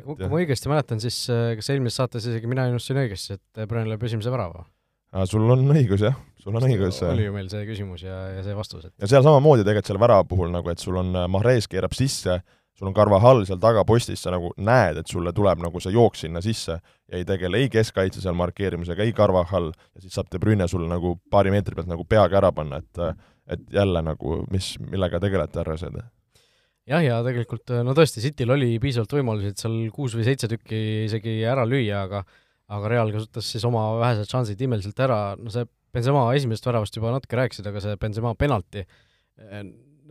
[0.01, 3.69] et kui ma õigesti mäletan, siis kas eelmises saates isegi mina ennustasin õigesti, et De
[3.71, 4.67] Bruyne lööb esimese värava?
[5.27, 7.01] sul on õigus jah, sul on õigus.
[7.07, 10.03] oli ju meil see küsimus ja, ja see vastus, et ja seal samamoodi tegelikult selle
[10.03, 12.41] värava puhul nagu, et sul on, Mahrez keerab sisse,
[12.81, 16.41] sul on Carvajal seal tagapostis, sa nagu näed, et sulle tuleb nagu see jooks sinna
[16.45, 20.69] sisse ja ei tegele ei keskkaitse seal markeerimisega, ei Carvajal, ja siis saab De Bruyne
[20.71, 23.05] sulle nagu paari meetri pealt nagu peaga ära panna, et
[23.51, 25.99] et jälle nagu, mis, millega tegelete, härrased?
[26.89, 30.81] jah, ja tegelikult no tõesti, Cityl oli piisavalt võimalusi, et seal kuus või seitse tükki
[31.09, 32.25] isegi ära lüüa, aga
[32.71, 37.11] aga Real kasutas siis oma vähesed šansid imeliselt ära, no see Benzema esimesest väravast juba
[37.11, 38.85] natuke rääkisid, aga see Benzema penalti,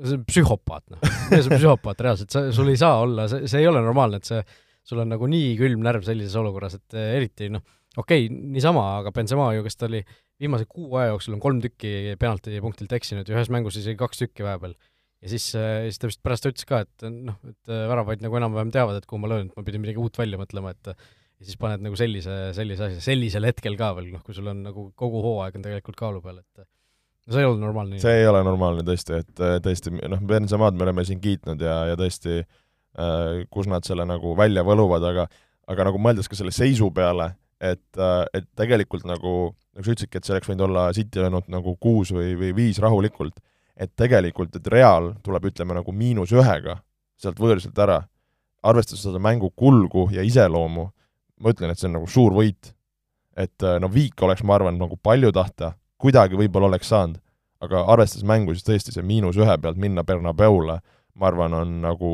[0.04, 1.04] see on psühhopaat, noh.
[1.30, 4.30] see on psühhopaat reaalselt, sa, sul ei saa olla, see, see ei ole normaalne, et
[4.30, 4.42] see,
[4.88, 7.64] sul on nagu nii külm närv sellises olukorras, et eriti noh,
[7.98, 10.02] okei okay,, niisama, aga Benzema ju, kes ta oli
[10.40, 14.46] viimase kuu aja jooksul on kolm tükki penaltipunktilt eksinud ja ühes mängus isegi kaks tükki
[14.46, 14.76] vahepeal.
[15.20, 19.02] ja siis, siis ta vist pärast ütles ka, et noh, et väravaid nagu enam-vähem teavad,
[19.02, 21.84] et kuhu ma löön, et ma pidin midagi uut välja mõtlema, et ja siis paned
[21.84, 25.60] nagu sellise, sellise asja, sellisel hetkel ka veel, noh, kui sul on nagu kogu hooaeg
[25.60, 26.79] on tegelikult kaalu peal, et no
[27.30, 28.00] see ei olnud normaalne.
[28.02, 32.00] see ei ole normaalne tõesti, et tõesti, noh, Benzemaad me oleme siin kiitnud ja, ja
[32.00, 35.30] tõesti äh,, kus nad selle nagu välja võluvad, aga
[35.70, 38.02] aga nagu mõeldes ka selle seisu peale, et,
[38.34, 39.34] et tegelikult nagu,
[39.76, 42.80] nagu sa ütlesidki, et see oleks võinud olla City olnud nagu kuus või, või viis
[42.82, 43.38] rahulikult,
[43.80, 46.80] et tegelikult, et Real tuleb, ütleme, nagu miinus ühega
[47.20, 48.02] sealt võõrsilt ära,
[48.66, 50.90] arvestades seda mängu kulgu ja iseloomu,
[51.40, 52.74] ma ütlen, et see on nagu suur võit.
[53.40, 57.20] et äh, no viik oleks, ma arvan, nagu palju tahta, kuidagi võib-olla oleks saanud,
[57.64, 60.80] aga arvestades mängu, siis tõesti see miinus ühe pealt minna Bernabeule,
[61.20, 62.12] ma arvan, on nagu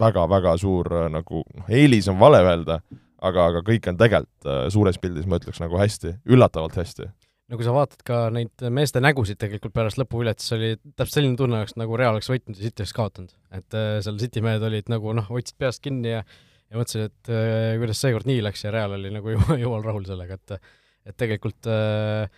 [0.00, 2.80] väga-väga suur äh, nagu, noh, eelis on vale öelda,
[3.22, 7.08] aga, aga kõik on tegelikult äh, suures pildis, ma ütleks, nagu hästi, üllatavalt hästi
[7.52, 11.36] no kui sa vaatad ka neid meeste nägusid tegelikult pärast lõpuvilet, siis oli täpselt selline
[11.36, 13.34] tunne, nagu Real oleks võitnud ja City oleks kaotanud.
[13.52, 16.22] et seal City mehed olid nagu noh, hoidsid peast kinni ja
[16.72, 20.38] ja mõtlesin, et äh, kuidas seekord nii läks ja Real oli nagu jumal rahul sellega,
[20.40, 20.56] et
[21.02, 22.30] et tegelikult äh,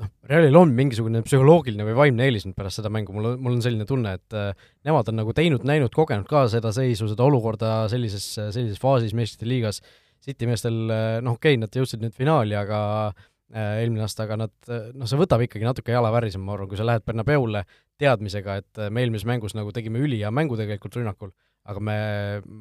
[0.00, 3.56] noh, Realil on mingisugune psühholoogiline või vaimne eelis nüüd pärast seda mängu, mul on, mul
[3.56, 7.26] on selline tunne, et äh, nemad on nagu teinud, näinud, kogenud ka seda seisu, seda
[7.26, 9.82] olukorda sellises, sellises faasis meistrite liigas,
[10.24, 12.80] City meestel äh, noh, okei okay,, nad jõudsid nüüd finaali, aga
[13.12, 16.80] äh, eelmine aasta, aga nad, noh, see võtab ikkagi natuke jala värisema, ma arvan, kui
[16.80, 17.66] sa lähed Bernabeule
[18.00, 21.96] teadmisega, et me eelmises mängus nagu tegime ülihea mängu tegelikult rünnakul aga me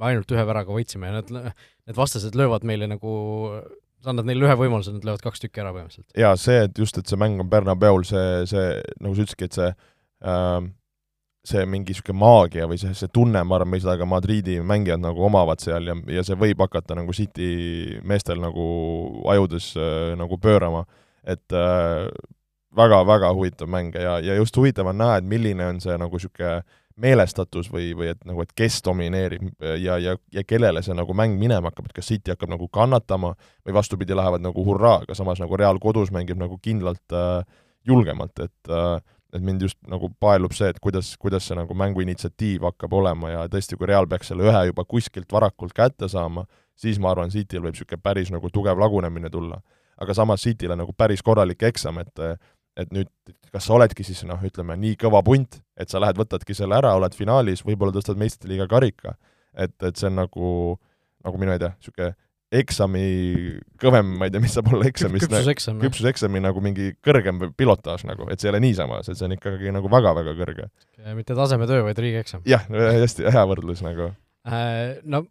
[0.07, 1.31] ainult ühe väraga võitsime ja need,
[1.89, 3.13] need vastased löövad meile nagu,
[4.03, 6.11] sa annad neile ühe võimaluse, nad löövad kaks tükki ära põhimõtteliselt.
[6.19, 9.59] jaa, see, et just, et see mäng on Bernabeul, see, see, nagu sa ütlesidki, et
[9.59, 10.71] see äh,
[11.47, 15.25] see mingi niisugune maagia või see, see tunne, ma arvan, seda ka Madridi mängijad nagu
[15.27, 18.67] omavad seal ja, ja see võib hakata nagu City meestel nagu
[19.33, 20.85] ajudes äh, nagu pöörama,
[21.27, 22.07] et äh,
[22.75, 26.63] väga-väga huvitav mäng ja, ja just huvitav on näha, et milline on see nagu niisugune
[27.01, 29.49] meelestatus või, või et nagu, et kes domineerib
[29.81, 33.33] ja, ja, ja kellele see nagu mäng minema hakkab, et kas City hakkab nagu kannatama
[33.65, 37.41] või vastupidi, lähevad nagu hurraaga, samas nagu Real kodus mängib nagu kindlalt äh,
[37.87, 39.01] julgemalt, et äh,
[39.33, 43.31] et mind just nagu paelub see, et kuidas, kuidas see nagu mängu initsiatiiv hakkab olema
[43.31, 46.45] ja tõesti, kui Real peaks selle ühe juba kuskilt varakult kätte saama,
[46.77, 49.61] siis ma arvan, Cityl võib niisugune päris nagu tugev lagunemine tulla.
[49.97, 52.19] aga samas Cityl on nagu päris korralik eksam, et
[52.79, 53.09] et nüüd
[53.53, 56.95] kas sa oledki siis noh, ütleme nii kõva punt, et sa lähed, võtadki selle ära,
[56.97, 59.15] oled finaalis, võib-olla tõstad meistrite liiga karika.
[59.53, 60.51] et, et see on nagu,
[61.25, 62.15] nagu mina ei tea, niisugune
[62.53, 63.03] eksami
[63.81, 68.27] kõvem, ma ei tea, mis saab olla eksamis küpsuseksam, küpsuseksami nagu mingi kõrgem pilotaaž nagu,
[68.29, 70.67] et see ei ole niisama, see on ikkagi nagu väga-väga kõrge.
[71.17, 72.45] mitte tasemetöö, vaid riigieksam.
[72.49, 74.11] jah, hästi hea võrdlus nagu
[74.43, 75.23] no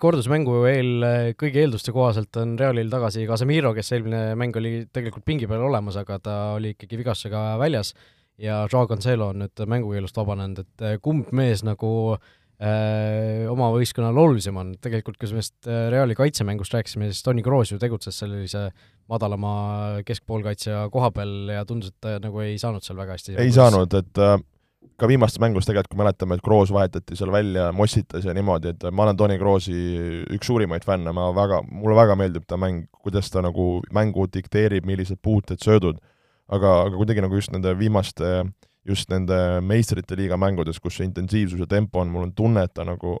[0.00, 1.04] kordusmängu eel
[1.40, 5.96] kõigi eelduste kohaselt on Realil tagasi Casemiro, kes eelmine mäng oli tegelikult pingi peal olemas,
[6.00, 7.94] aga ta oli ikkagi vigastusega väljas.
[8.38, 14.20] Ja Joao Cancelo on nüüd mängukeelust vabanenud, et äh, kumb mees nagu äh, oma võistkonnal
[14.22, 18.68] olulisem on, tegelikult kui sellest äh, Reali kaitsemängust rääkisime, siis Toni Kroos ju tegutses sellise
[19.10, 23.54] madalama keskpoolkaitsja koha peal ja tundus, et ta nagu ei saanud seal väga hästi ei
[23.54, 24.38] saanud, et äh
[24.98, 28.86] ka viimastes mängus tegelikult, kui mäletame, et Kroos vahetati seal välja, mossitas ja niimoodi, et
[28.90, 29.74] ma olen Toni Kroosi
[30.34, 34.86] üks suurimaid fänne, ma väga, mulle väga meeldib ta mäng, kuidas ta nagu mängu dikteerib,
[34.88, 36.00] millised puuted, söödud,
[36.50, 38.42] aga, aga kuidagi nagu just nende viimaste,
[38.88, 42.74] just nende meistrite liiga mängudes, kus see intensiivsus ja tempo on, mul on tunne, et
[42.74, 43.20] ta nagu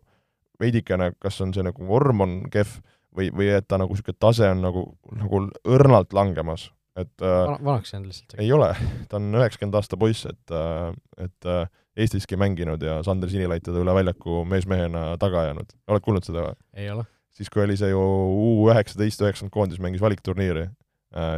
[0.58, 2.80] veidikene, kas on see nagu vorm on kehv
[3.14, 7.92] või, või et ta nagu niisugune tase on nagu, nagu õrnalt langemas et äh, vanaks
[7.92, 8.34] jäänud lihtsalt?
[8.42, 8.70] ei ole,
[9.10, 10.90] ta on üheksakümmend aasta poiss, et, äh,
[11.26, 15.72] et äh, Eestiski mänginud ja Sander Sinilaid teda üle väljaku meesmehena taga ajanud.
[15.90, 16.58] oled kuulnud seda või?
[16.78, 17.06] ei ole.
[17.34, 20.68] siis, kui oli see ju U üheksateist, üheksakümmend koondis mängis valikturniiri,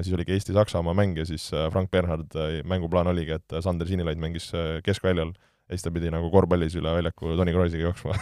[0.05, 2.35] siis oligi Eesti-Saksamaa mäng ja siis Frank Bernhard,
[2.69, 4.51] mänguplaan oligi, et Sander Sinilaid mängis
[4.85, 8.17] keskväljal ja siis ta pidi nagu korvpallis üle väljaku Toni Kroosiga jooksma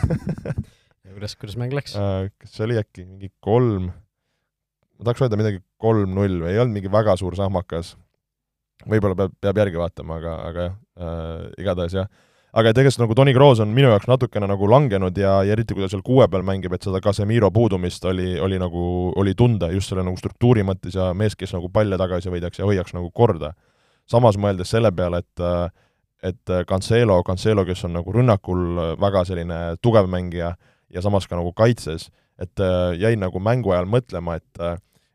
[1.15, 1.97] kuidas, kuidas mäng läks?
[1.97, 3.89] kas see oli äkki mingi kolm
[4.99, 7.95] ma tahaks öelda midagi kolm-null või ei olnud mingi väga suur sahmakas,
[8.87, 12.11] võib-olla peab, peab järgi vaatama, aga, aga jah äh,, igatahes jah
[12.57, 15.85] aga tegelikult nagu Toni Kroos on minu jaoks natukene nagu langenud ja, ja eriti, kui
[15.85, 18.85] ta seal kuue peal mängib, et seda Casemiro puudumist oli, oli nagu,
[19.21, 22.69] oli tunda just selle nagu struktuuri mõttes ja mees, kes nagu palle tagasi võidaks ja
[22.69, 23.53] hoiaks nagu korda.
[24.09, 25.45] samas mõeldes selle peale, et
[26.23, 30.57] et Cancelo, Cancelo, kes on nagu rünnakul väga selline tugev mängija
[30.91, 32.09] ja samas ka nagu kaitses,
[32.39, 32.59] et
[32.99, 34.59] jäin nagu mängu ajal mõtlema, et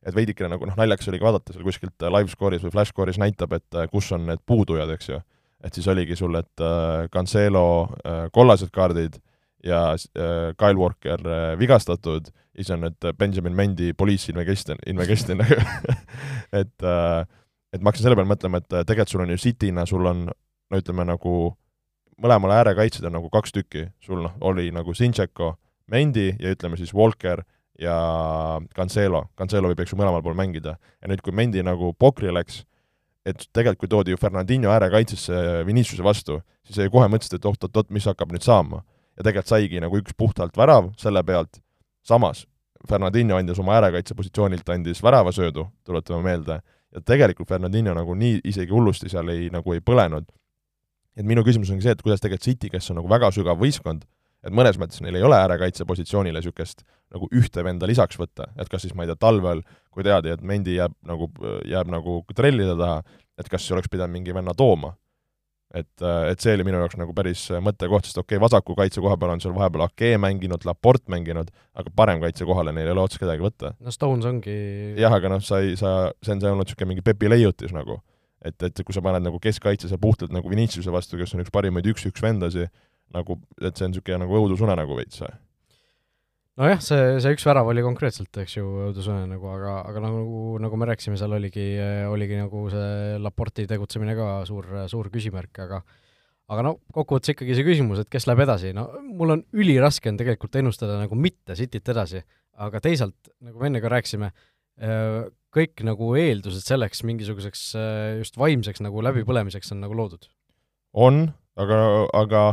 [0.06, 3.20] et veidikene nagu noh, naljakas oli ka vaadata seal kuskilt live score'is või flash score'is
[3.22, 5.20] näitab, et kus on need puudujad, eks ju.
[5.64, 7.68] et siis oligi sul, et äh, Cancelo
[8.04, 9.20] äh, kollased kaardid
[9.64, 15.42] ja äh, Kyle Walker äh, vigastatud, siis on need Benjamin Mendi police investigation, investigation
[16.62, 17.24] et äh,
[17.74, 20.28] et ma hakkasin selle peale mõtlema, et äh, tegelikult sul on ju City'na, sul on
[20.28, 21.34] no ütleme nagu
[22.22, 25.56] mõlemal äärekaitsjad on nagu kaks tükki, sul noh, oli nagu Sincheko,
[25.92, 27.42] Mendi ja ütleme siis Walker
[27.80, 27.96] ja
[28.76, 30.78] Cancelo, Cancelo võib, eks ju, mõlemal pool mängida.
[31.02, 32.64] ja nüüd, kui Mendi nagu pokri läks,
[33.26, 38.06] et tegelikult kui toodi ju Fernandinho äärekaitsesse Viniciuse vastu, siis kohe mõtlesid, et oot-oot-oot, mis
[38.06, 38.84] hakkab nüüd saama.
[39.18, 41.62] ja tegelikult saigi nagu üks puhtalt värav selle pealt,
[42.02, 42.48] samas
[42.90, 46.60] Fernandinho andis oma äärekaitsepositsioonilt, andis väravasöödu, tuletame meelde,
[46.92, 50.26] ja tegelikult Fernandinho nagu nii isegi hullusti seal ei, nagu ei põlenud.
[51.16, 54.02] et minu küsimus ongi see, et kuidas tegelikult City, kes on nagu väga sügav võistkond,
[54.44, 58.84] et mõnes mõttes neil ei ole äärekaitsepositsioonile niisugust nagu ühte venda lisaks võtta, et kas
[58.86, 59.62] siis ma ei tea, talvel,
[59.94, 61.30] kui teadi, et Mendi jääb nagu,
[61.70, 63.02] jääb nagu trellide taha,
[63.40, 64.96] et kas oleks pidanud mingi venna tooma.
[65.74, 69.16] et, et see oli minu jaoks nagu päris mõttekoht, sest okei okay,, vasaku kaitse koha
[69.18, 73.02] peal on seal vahepeal Ake mänginud, Laport mänginud, aga parem kaitse kohale neil ei ole
[73.02, 73.74] otseselt kedagi võtta.
[73.82, 74.54] no Stones ongi
[75.02, 77.74] jah, aga noh, sa ei, sa, see on, see on olnud niisugune mingi Pepi leiutis
[77.74, 78.04] nagu.
[78.46, 81.54] et, et kui sa paned nagu keskkaitse seal puhtalt nagu Viniciuse vastu, kes on üks
[81.54, 82.68] parimaid üks-üks vendasi,
[83.14, 85.34] nagu, et see on niisugune nagu õudusunenägu veits või?
[86.62, 90.90] nojah, see, see üks värav oli konkreetselt, eks ju, õudusunenägu, aga, aga nagu, nagu me
[90.92, 91.66] rääkisime, seal oligi,
[92.10, 95.82] oligi nagu see Laporti tegutsemine ka suur, suur küsimärk, aga
[96.54, 100.20] aga no kokkuvõttes ikkagi see küsimus, et kes läheb edasi, no mul on üliraske on
[100.20, 102.22] tegelikult ennustada nagu mitte Cityt edasi,
[102.62, 104.30] aga teisalt, nagu me enne ka rääkisime,
[105.54, 107.64] kõik nagu eeldused selleks mingisuguseks
[108.20, 110.28] just vaimseks nagu läbipõlemiseks on nagu loodud.
[110.94, 111.80] on, aga,
[112.14, 112.44] aga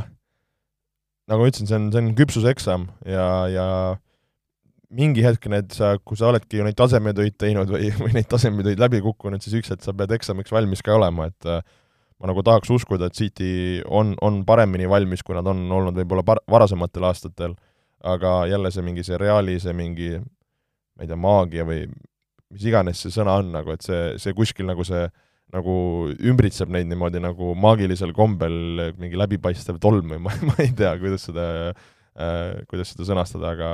[1.30, 3.66] nagu ma ütlesin, see on, see on küpsuseksam ja, ja
[4.90, 8.82] mingi hetk need sa, kui sa oledki ju neid tasemetöid teinud või, või neid tasemetöid
[8.82, 11.62] läbi kukkunud, siis üks hetk sa pead eksamiks valmis ka olema, et äh,
[12.20, 16.26] ma nagu tahaks uskuda, et City on, on paremini valmis, kui nad on olnud võib-olla
[16.26, 17.56] par-, varasematel aastatel,
[18.04, 21.84] aga jälle see mingi see Reali, see mingi ma ei tea, maagia või
[22.50, 25.06] mis iganes see sõna on nagu, et see, see kuskil nagu see
[25.54, 25.74] nagu
[26.14, 31.26] ümbritseb neid niimoodi nagu maagilisel kombel mingi läbipaistev tolm või ma, ma ei tea, kuidas
[31.28, 33.70] seda äh,, kuidas seda sõnastada, aga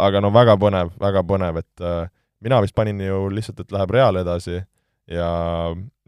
[0.00, 2.06] aga no väga põnev, väga põnev, et äh,
[2.44, 5.28] mina vist panin ju lihtsalt, et läheb Real edasi ja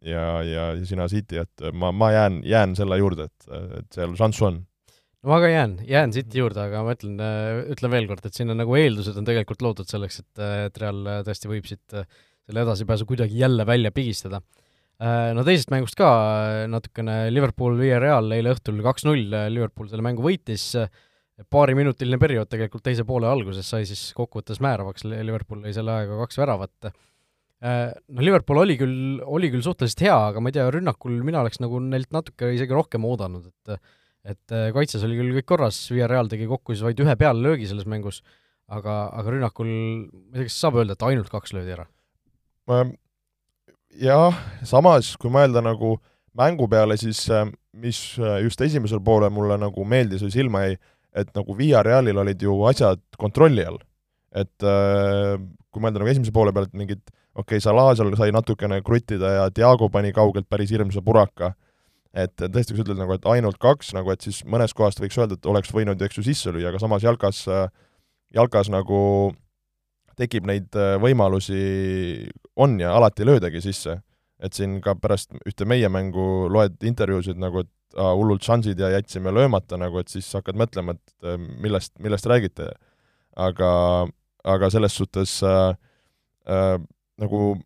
[0.06, 4.14] ja, ja, ja sina City, et ma, ma jään, jään selle juurde, et, et seal
[4.18, 4.64] šanssu on
[5.26, 8.52] ma ka jään, jään City juurde, aga ma ütlen, äh, ütlen veel kord, et siin
[8.54, 12.06] on nagu eeldused on tegelikult loodud selleks, et, et Real tõesti võib siit äh,
[12.46, 14.40] selle edasipääsu kuidagi jälle välja pigistada.
[14.96, 20.04] Äh, no teisest mängust ka äh, natukene, Liverpool, Villarreal eile õhtul kaks-null, äh, Liverpool selle
[20.04, 20.70] mängu võitis,
[21.52, 26.40] paariminutiline periood tegelikult teise poole alguses sai siis kokkuvõttes määravaks, Liverpool lõi selle ajaga kaks
[26.40, 26.88] väravat.
[27.60, 31.60] No Liverpool oli küll, oli küll suhteliselt hea, aga ma ei tea, rünnakul mina oleks
[31.60, 33.78] nagu neilt natuke isegi rohkem oodanud, et
[34.26, 38.22] et kaitses oli küll kõik korras, Villarreal tegi kokku siis vaid ühe peallöögi selles mängus,
[38.72, 39.68] aga, aga rünnakul,
[40.08, 41.84] ma ei tea, kas saab öelda, et ainult kaks löödi ära?
[43.94, 45.96] Jah, samas kui mõelda nagu
[46.36, 47.46] mängu peale, siis äh,
[47.76, 50.78] mis äh, just esimesel poolel mulle nagu meeldis või silma jäi,
[51.16, 53.78] et nagu Villarealil olid ju asjad kontrolli all.
[54.36, 55.36] et äh,
[55.72, 57.04] kui mõelda nagu esimese poole pealt mingid,
[57.36, 61.54] okei okay,, Salah seal sai natukene kruttida ja Diago pani kaugelt päris hirmsa puraka,
[62.16, 65.16] et tõesti, kui sa ütled nagu, et ainult kaks, nagu et siis mõnest kohast võiks
[65.20, 67.44] öelda, et oleks võinud ju eks ju sisse lüüa, aga samas jalkas,
[68.32, 69.00] jalkas nagu
[70.16, 71.60] tekib neid võimalusi,
[72.56, 74.00] on ja alati ei löödagi sisse.
[74.40, 78.90] et siin ka pärast ühte meie mängu loed intervjuusid nagu, et aa, hullult šansid ja
[78.92, 82.68] jätsime löömata nagu, et siis hakkad mõtlema, et äh, millest, millest räägite.
[83.36, 83.70] aga,
[84.44, 85.72] aga selles suhtes äh,
[86.48, 86.76] äh,
[87.20, 87.56] nagu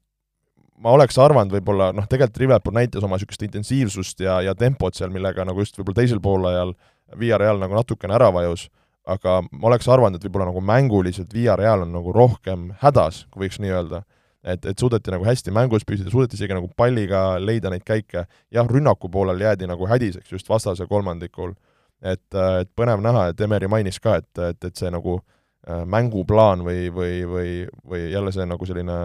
[0.80, 5.10] ma oleks arvanud võib-olla, noh, tegelikult Liverpool näitas oma niisugust intensiivsust ja, ja tempot seal,
[5.10, 6.74] millega nagu just võib-olla teisel poolajal
[7.18, 8.68] Villarreal nagu natukene ära vajus,
[9.10, 13.60] aga ma oleks arvanud, et võib-olla nagu mänguliselt Villarreal on nagu rohkem hädas, kui võiks
[13.62, 14.04] nii öelda
[14.44, 18.70] et, et suudeti nagu hästi mängus püsida, suudeti isegi nagu palliga leida neid käike, jah,
[18.70, 21.54] rünnaku poolel jäädi nagu hädiseks just vastase kolmandikul,
[22.02, 26.64] et, et põnev näha, et Emeri mainis ka, et, et, et see nagu äh, mänguplaan
[26.66, 27.50] või, või, või,
[27.84, 29.00] või jälle see nagu selline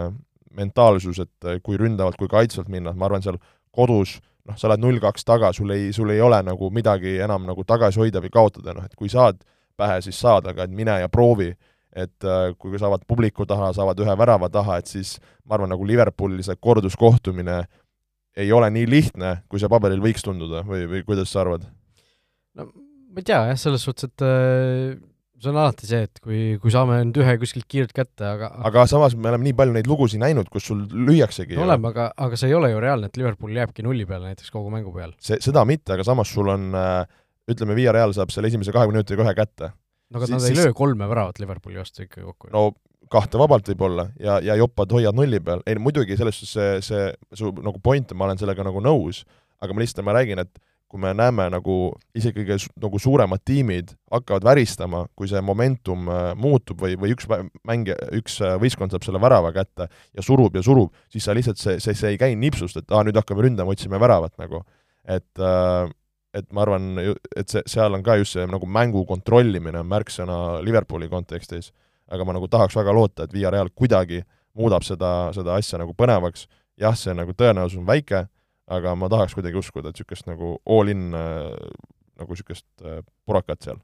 [0.56, 3.36] mentaalsus, et kui ründavalt kui kaitsvalt minna, ma arvan, seal
[3.76, 7.64] kodus noh, sa oled null-kaks taga, sul ei, sul ei ole nagu midagi enam nagu
[7.66, 9.42] tagasi hoida või kaotada, noh et kui saad
[9.76, 11.50] pähe, siis saad, aga et mine ja proovi,
[11.96, 15.86] et äh, kui saavad publiku taha, saavad ühe värava taha, et siis ma arvan, nagu
[15.88, 17.62] Liverpooli see korduskohtumine
[18.36, 21.64] ei ole nii lihtne, kui see paberil võiks tunduda või, või kuidas sa arvad?
[22.56, 24.96] no ma ei tea jah, selles suhtes, et äh,
[25.40, 28.86] see on alati see, et kui, kui saame nüüd ühe kuskilt kiirelt kätte, aga aga
[28.90, 31.56] samas me oleme nii palju neid lugusid näinud, kus sul lüüaksegi.
[31.60, 34.72] oleme, aga, aga see ei ole ju reaalne, et Liverpool jääbki nulli peale näiteks kogu
[34.72, 35.16] mängu peal.
[35.20, 37.04] see, seda mitte, aga samas sul on äh,
[37.52, 39.72] ütleme, Via Real saab selle esimese kahekümne minutiga ühe kätte.
[40.10, 42.52] No aga nad siis, ei löö kolme väravat Liverpooli vastu ikkagi kokku.
[42.54, 42.68] no
[43.12, 47.10] kahte vabalt võib-olla ja, ja jopad hoiad nulli peal, ei muidugi selles suhtes see, see,
[47.38, 49.22] su nagu point, ma olen sellega nagu nõus,
[49.62, 51.76] aga ma lihtsalt, ma räägin, et kui me näeme nagu
[52.16, 57.26] isegi kõige nagu suuremad tiimid hakkavad väristama, kui see momentum äh, muutub või, või üks
[57.66, 61.58] mängija, üks äh, võistkond saab selle värava kätte ja surub ja surub, siis sa lihtsalt,
[61.62, 64.62] see, see, see ei käi nipsust, et aa, nüüd hakkame ründama, otsime väravat nagu.
[65.06, 65.90] et äh,
[66.36, 70.38] et ma arvan, et see, seal on ka just see nagu mängu kontrollimine on märksõna
[70.64, 71.72] Liverpooli kontekstis,
[72.12, 74.22] aga ma nagu tahaks väga loota, et Via Real kuidagi
[74.56, 76.46] muudab seda, seda asja nagu põnevaks,
[76.80, 78.26] jah, see nagu tõenäosus on väike,
[78.76, 81.50] aga ma tahaks kuidagi uskuda, et niisugust nagu all-in äh,
[82.20, 83.82] nagu niisugust äh, purakat seal.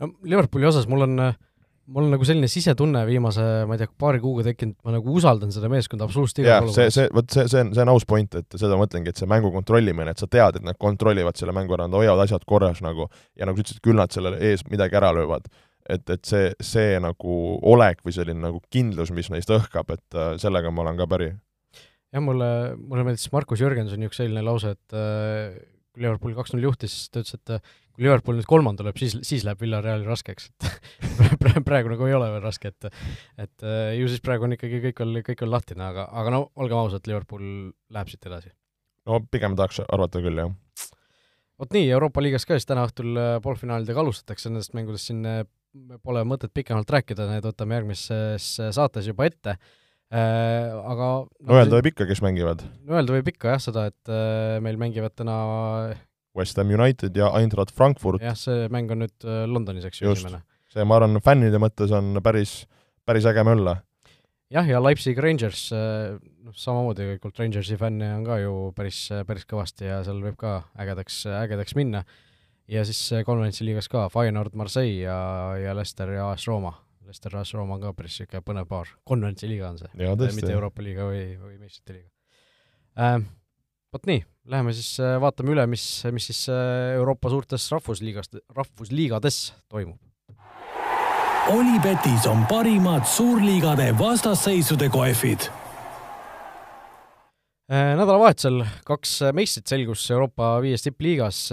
[0.00, 1.18] no Liverpooli osas mul on
[1.86, 5.52] mul on nagu selline sisetunne viimase, ma ei tea, paari kuuga tekkinud, ma nagu usaldan
[5.54, 6.78] seda meeskonda absoluutselt igal olukorras.
[6.78, 9.28] see, see, vot see, see on, see on aus point, et seda mõtlengi, et see
[9.30, 12.80] mängu kontrollimine, et sa tead, et nad kontrollivad selle mängu ära, nad hoiavad asjad korras
[12.84, 15.50] nagu ja nagu sa ütlesid, küll nad selle ees midagi ära löövad.
[15.84, 20.30] et, et see, see nagu olek või selline nagu kindlus, mis neist õhkab, et äh,
[20.40, 21.34] sellega ma olen ka päri
[22.14, 22.48] jah, mulle,
[22.80, 25.58] mulle meeldis Markus Jürgensoni üks selline lause, et äh,
[25.94, 29.14] kui Liverpool kaks-null juhtis, siis ta ütles, et äh, kui Liverpool nüüd kolmanda lööb, siis,
[29.26, 32.88] siis läheb Villarealil raskeks, et praegu nagu ei ole veel raske, et
[33.46, 36.42] et äh, ju siis praegu on ikkagi kõik veel, kõik veel lahtine, aga, aga no
[36.58, 37.46] olgem ausad, Liverpool
[37.94, 38.50] läheb siit edasi.
[39.06, 40.90] no pigem tahaks arvata küll, jah.
[41.62, 45.22] vot nii, Euroopa liigas ka siis täna õhtul poolfinaalidega alustatakse, nendest mängudest siin
[46.02, 51.90] pole mõtet pikemalt rääkida, need võtame järgmises saates juba ette Äh, aga no, öelda võib
[51.92, 52.64] ikka, kes mängivad?
[52.88, 55.36] Öelda võib ikka jah, seda, et äh, meil mängivad täna
[56.36, 58.22] West Ham United ja Eintracht Frankfurt.
[58.22, 60.42] jah, see mäng on nüüd äh, Londonis, eks ju, esimene.
[60.72, 62.62] see, ma arvan, fännide mõttes on päris,
[63.08, 63.78] päris äge mölla.
[64.54, 69.88] jah, ja Leipzig Rangers, noh samamoodi tegelikult Rangersi fänne on ka ju päris, päris kõvasti
[69.88, 72.04] ja seal võib ka ägedaks, ägedaks minna.
[72.68, 75.18] ja siis konverentsi liigas ka Feyenoord Marseille ja,
[75.58, 79.70] ja Leicester ja AS Rooma Leicester Rooma on ka päris niisugune põnev paar, konverentsi liiga
[79.70, 79.90] on see,
[80.34, 82.10] mitte Euroopa liiga või, või meistrite liiga.
[82.98, 83.24] Äh,.
[83.94, 89.36] Vot nii, läheme siis äh, vaatame üle, mis, mis siis äh, Euroopa suurtes rahvusliigas, rahvusliigades
[89.70, 90.00] toimub.
[91.54, 95.46] Olipetis on parimad suurliigade vastasseisude kohvid
[97.70, 101.44] äh, nädalavahetusel kaks meistrit selgus Euroopa viies tippliigas,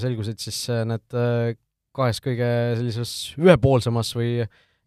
[0.00, 1.20] selgusid siis need
[1.94, 4.38] kahes kõige sellises ühepoolsemas või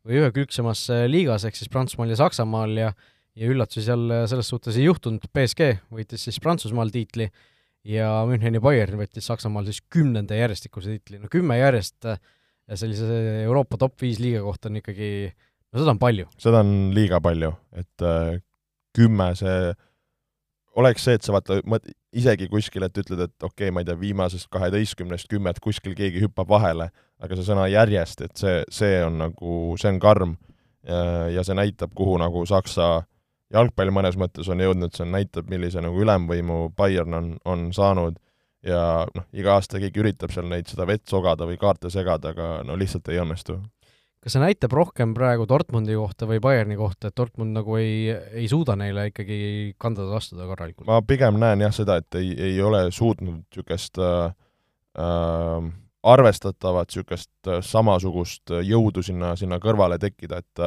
[0.08, 2.92] või ühekülgsemas äh, liigas, ehk siis Prantsusmaal ja Saksamaal ja
[3.38, 7.30] ja üllatusi seal äh, selles suhtes ei juhtunud, BSG võitis siis Prantsusmaal tiitli
[7.88, 12.20] ja Müncheni Bayern võttis Saksamaal siis kümnenda järjestikuse tiitli, no kümme järjest äh,
[12.74, 15.12] sellise Euroopa top viis liiga kohta on ikkagi,
[15.72, 16.30] no seda on palju.
[16.42, 18.40] seda on liiga palju, et äh,
[18.98, 19.58] kümme, see
[20.78, 21.62] oleks see, et sa vaata,
[22.18, 26.24] isegi kuskil, et ütled, et okei okay,, ma ei tea, viimasest kaheteistkümnest kümmet kuskil keegi
[26.24, 26.90] hüppab vahele,
[27.24, 30.38] aga see sõna järjest, et see, see on nagu, see on karm.
[30.88, 33.02] Ja see näitab, kuhu nagu Saksa
[33.52, 38.16] jalgpall mõnes mõttes on jõudnud, see näitab, millise nagu ülemvõimu Bayern on, on saanud.
[38.64, 38.80] Ja
[39.16, 42.78] noh, iga aasta keegi üritab seal neid, seda vett sogada või kaarte segada, aga no
[42.80, 43.60] lihtsalt ei õnnestu
[44.28, 48.48] kas see näitab rohkem praegu Dortmundi kohta või Bayerni kohta, et Dortmund nagu ei, ei
[48.52, 49.38] suuda neile ikkagi
[49.80, 50.88] kandada astuda korralikult?
[50.90, 54.34] ma pigem näen jah seda, et ei, ei ole suutnud niisugust äh,
[55.00, 55.70] äh,
[56.12, 60.66] arvestatavat niisugust äh, samasugust jõudu sinna, sinna kõrvale tekkida, et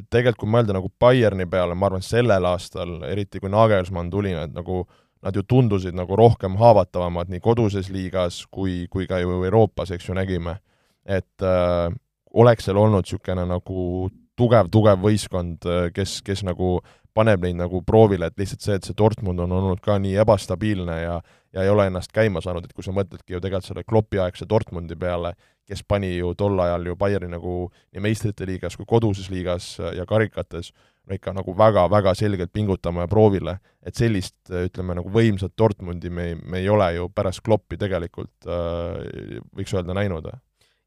[0.00, 4.30] et tegelikult kui mõelda nagu Bayerni peale, ma arvan, sellel aastal, eriti kui Nagelsmann tuli,
[4.32, 4.84] nad nagu
[5.20, 10.08] nad ju tundusid nagu rohkem haavatavamad nii koduses liigas kui, kui ka ju Euroopas, eks
[10.08, 10.56] ju, nägime.
[11.04, 11.92] et äh,
[12.34, 16.78] oleks seal olnud niisugune nagu tugev, tugev võistkond, kes, kes nagu
[17.14, 21.00] paneb neid nagu proovile, et lihtsalt see, et see Dortmund on olnud ka nii ebastabiilne
[21.02, 21.20] ja
[21.52, 24.96] ja ei ole ennast käima saanud, et kui sa mõtledki ju tegelikult selle Kloppi-aegse Dortmundi
[24.98, 25.32] peale,
[25.66, 27.54] kes pani ju tol ajal ju Bayerni nagu
[27.90, 30.72] nii meistrite liigas kui koduses liigas ja karikates
[31.06, 36.30] no ikka nagu väga-väga selgelt pingutama ja proovile, et sellist, ütleme, nagu võimsat Dortmundi me
[36.30, 40.30] ei, me ei ole ju pärast Kloppi tegelikult äh, võiks öelda näinud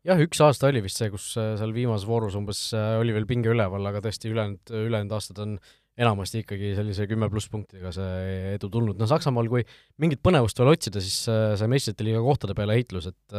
[0.08, 3.28] jah, üks aasta oli vist see, kus äh, seal viimases voorus umbes äh, oli veel
[3.30, 5.58] pinge üleval, aga tõesti ülejäänud, ülejäänud aastad on
[6.04, 9.62] enamasti ikkagi sellise kümme pluss punktidega see edu tulnud, no Saksamaal kui
[10.02, 13.36] mingit põnevust veel otsida, siis see meistrite liiga kohtade peale heitlus, et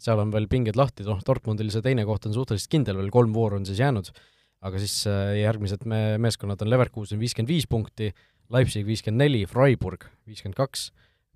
[0.00, 3.36] seal on veel pinged lahti, noh, Dortmundil see teine koht on suhteliselt kindel, veel kolm
[3.36, 4.08] vooru on siis jäänud,
[4.64, 5.02] aga siis
[5.36, 8.08] järgmised me-, meeskonnad on Leverkusen viiskümmend viis punkti,
[8.56, 10.88] Leipzig viiskümmend neli, Freiburg viiskümmend kaks,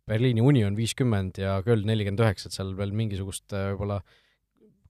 [0.08, 4.00] Berliini Union viiskümmend ja Köln nelikümmend üheksa, et seal veel mingisugust võib-olla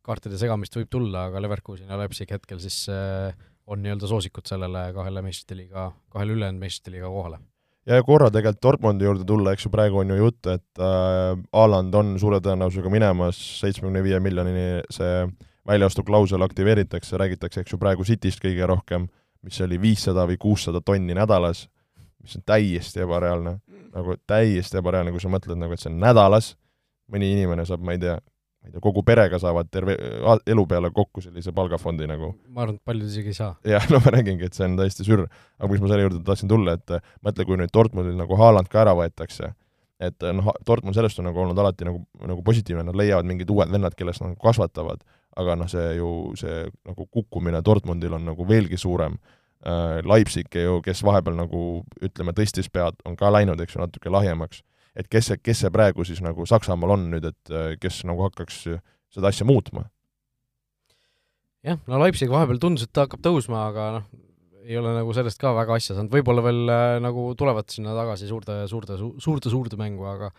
[0.03, 5.23] kaartide segamist võib tulla, aga Leverkusen ja Leipzig hetkel siis on nii-öelda soosikud sellele kahele
[5.23, 7.39] meistrite liiga, kahele ülejäänud meistrite liiga kohale
[7.87, 11.95] ja korra tegelikult Dortmundi juurde tulla, eks ju, praegu on ju jutt, et äh, Haaland
[11.99, 15.27] on suure tõenäosusega minemas, seitsmekümne viie miljonini see
[15.69, 19.07] väljaostuklausel aktiveeritakse, räägitakse, eks ju, praegu Cityst kõige rohkem,
[19.43, 21.67] mis oli viissada või kuussada tonni nädalas,
[22.23, 23.59] mis on täiesti ebareaalne.
[23.93, 26.55] nagu täiesti ebareaalne, kui sa mõtled nagu, et see on nädalas,
[27.13, 28.15] mõni inimene saab, ma ei tea,
[28.63, 29.97] ma ei tea, kogu perega saavad terve
[30.47, 32.31] elu peale kokku sellise palgafondi nagu.
[32.49, 33.57] ma arvan, et paljud isegi ei saa.
[33.67, 35.27] jah, no ma räägingi, et see on täiesti sürr.
[35.59, 36.95] aga miks ma selle juurde tahtsin tulla, et
[37.27, 39.51] mõtle, kui nüüd Dortmundil nagu Haaland ka ära võetakse,
[40.03, 43.71] et noh, Dortmund sellest on nagu olnud alati nagu, nagu positiivne, nad leiavad mingid uued
[43.73, 45.03] vennad, kellest nagu kasvatavad,
[45.43, 49.99] aga noh, see ju, see nagu kukkumine Dortmundil on nagu veelgi suurem äh,.
[50.07, 54.63] Leipzig ju, kes vahepeal nagu ütleme, tõstis pead, on ka läinud, eks ju, natuke lahjemaks
[54.99, 58.27] et kes see, kes see praegu siis nagu Saksamaal on nüüd, et äh, kes nagu
[58.29, 58.65] hakkaks
[59.13, 59.87] seda asja muutma?
[61.67, 64.07] jah, no Leipzig vahepeal tundus, et ta hakkab tõusma, aga noh,
[64.67, 68.29] ei ole nagu sellest ka väga asja saanud, võib-olla veel äh, nagu tulevad sinna tagasi
[68.31, 70.33] suurde, suurde su,, suurte, suurde mängu, aga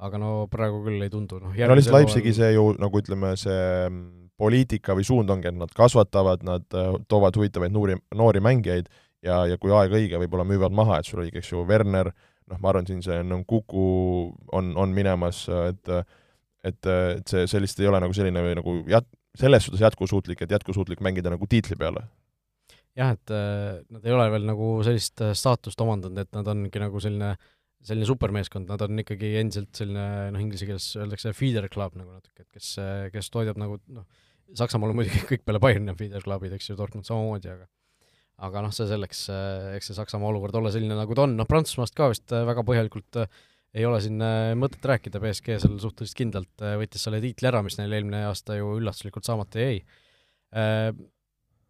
[0.00, 3.60] aga no praegu küll ei tundu, noh no lihtsalt Leipzigi see ju nagu ütleme, see
[3.90, 8.88] mm, poliitika või suund ongi, et nad kasvatavad, nad äh, toovad huvitavaid noori, noori mängijaid
[9.26, 12.29] ja, ja kui aeg õige, võib-olla müüvad maha, et sul oligi, eks ju, Werner äh,,
[12.50, 13.84] noh, ma arvan, siin see Nkuku
[14.56, 15.94] on, on minemas, et
[16.60, 20.50] et, et see, see lihtsalt ei ole nagu selline nagu jät-, selles suhtes jätkusuutlik, et
[20.52, 22.04] jätkusuutlik mängida nagu tiitli peale.
[22.98, 26.82] jah, et äh, nad ei ole veel nagu sellist äh, staatust omandanud, et nad ongi
[26.82, 27.34] nagu selline
[27.80, 30.02] selline supermeeskond, nad on ikkagi endiselt selline
[30.34, 32.74] noh, inglise keeles öeldakse feeder club nagu natuke, et kes,
[33.14, 34.04] kes toidab nagu noh,
[34.58, 37.68] Saksamaal on muidugi kõik peale Bayerni on feeder club'id, eks ju, Dortmund samamoodi, aga
[38.46, 41.48] aga noh, see selleks, äh, eks see Saksamaa olukord ole selline, nagu ta on, noh
[41.48, 43.40] Prantsusmaast ka vist äh, väga põhjalikult äh,
[43.76, 44.18] ei ole siin
[44.58, 48.72] mõtet rääkida, BSG seal suhteliselt kindlalt võttis selle tiitli ära, mis neil eelmine aasta ju
[48.80, 49.76] üllatuslikult saamata jäi.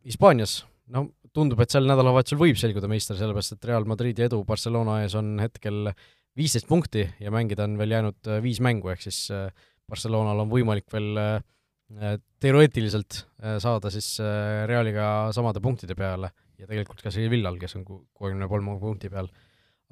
[0.08, 0.54] Hispaanias,
[0.96, 1.02] no
[1.36, 5.34] tundub, et sel nädalavahetusel võib selguda meister, sellepärast et Real Madridi edu Barcelona ees on
[5.44, 5.92] hetkel
[6.40, 9.26] viisteist punkti ja mängida on veel jäänud viis mängu, ehk siis
[9.84, 11.20] Barcelonal on võimalik veel
[12.40, 13.26] teoreetiliselt
[13.60, 14.14] saada siis
[14.72, 19.30] Realiga samade punktide peale ja tegelikult ka Sevillal, kes on kuuekümne kolme punkti peal,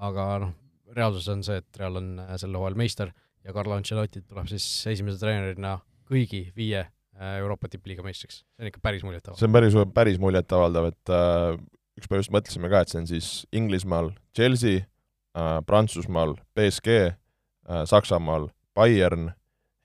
[0.05, 0.53] aga noh,
[0.97, 3.13] reaalsus on see, et Real on äh, sel hooajal meister
[3.45, 8.43] ja Carlo Ancelotti tuleb siis esimese treenerina kõigi viie äh, Euroopa tippliiga meistriks.
[8.57, 9.41] see on ikka päris muljetavaldav.
[9.41, 11.59] see on päris, päris muljetavaldav, et äh,
[12.01, 18.51] ükspäev just mõtlesime ka, et see on siis Inglismaal Chelsea äh,, Prantsusmaal BSG äh,, Saksamaal
[18.79, 19.33] Bayern,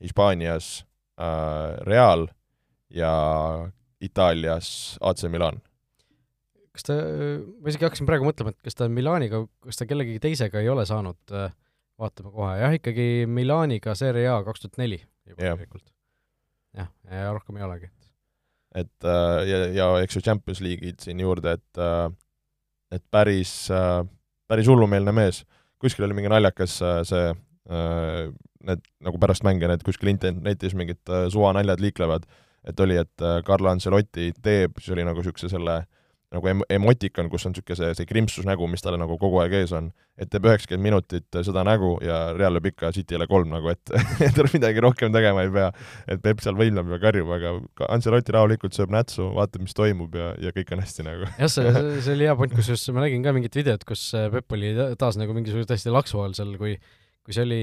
[0.04, 0.86] Hispaanias
[1.18, 2.28] äh, Real
[2.94, 3.14] ja
[4.04, 5.64] Itaalias AC Milan
[6.74, 6.96] kas ta,
[7.62, 10.86] ma isegi hakkasin praegu mõtlema, et kas ta Milaniga, kas ta kellegi teisega ei ole
[10.90, 11.54] saanud, äh,
[12.02, 15.00] vaatame kohe, jah, ikkagi Milaniga Serie A kaks tuhat neli
[15.30, 15.86] juba tegelikult.
[16.78, 17.92] jah, ja rohkem ei olegi.
[18.74, 22.10] et äh, ja, ja eks ju Champions League'id siin juurde, et äh,
[22.94, 23.52] et päris,
[24.50, 25.46] päris hullumeelne mees.
[25.82, 26.76] kuskil oli mingi naljakas
[27.10, 27.32] see,
[28.70, 31.02] need nagu pärast mänge need kuskil internetis mingid
[31.34, 32.28] suvanaljad liiklevad,
[32.70, 35.88] et oli, et Carlo Ancelotti teeb, siis oli nagu niisuguse selle äh,
[36.34, 39.74] nagu em-, emotikon, kus on niisugune see, see krimpsusnägu, mis tal nagu kogu aeg ees
[39.78, 43.94] on, et teeb üheksakümmend minutit seda nägu ja Real lööb ikka City'le kolm nagu, et
[44.28, 45.70] et midagi rohkem tegema ei pea.
[46.08, 47.54] et Peep seal võimleb ja karjub, aga
[47.94, 51.30] Ancelotti rahulikult sööb nätsu, vaatab, mis toimub ja, ja kõik on hästi nagu.
[51.38, 51.72] jah, see,
[52.02, 55.36] see oli hea point, kusjuures ma nägin ka mingit videot, kus Peep oli taas nagu
[55.38, 56.78] mingisuguse täiesti laksu all seal, kui
[57.24, 57.62] kui see oli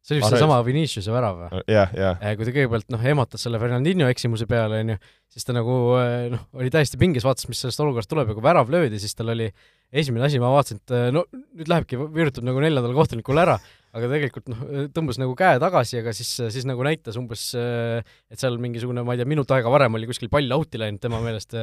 [0.00, 1.62] see oli vist seesama Viniciuse värav või?
[1.70, 2.22] jah, jah.
[2.38, 4.98] kui ta kõigepealt noh, ehmatas selle Fernandinho eksimuse peale, on ju,
[5.34, 8.46] siis ta nagu eh, noh, oli täiesti pinges, vaatas, mis sellest olukorrast tuleb ja kui
[8.46, 9.50] värav löödi, siis tal oli
[9.90, 13.58] esimene asi, ma vaatasin, et no nüüd lähebki, virutab nagu neljandale kohtunikule ära,
[13.90, 14.60] aga tegelikult noh,
[14.94, 19.22] tõmbas nagu käe tagasi, aga siis, siis nagu näitas umbes, et seal mingisugune, ma ei
[19.22, 21.56] tea, minut aega varem oli kuskil pall out'i läinud tema meelest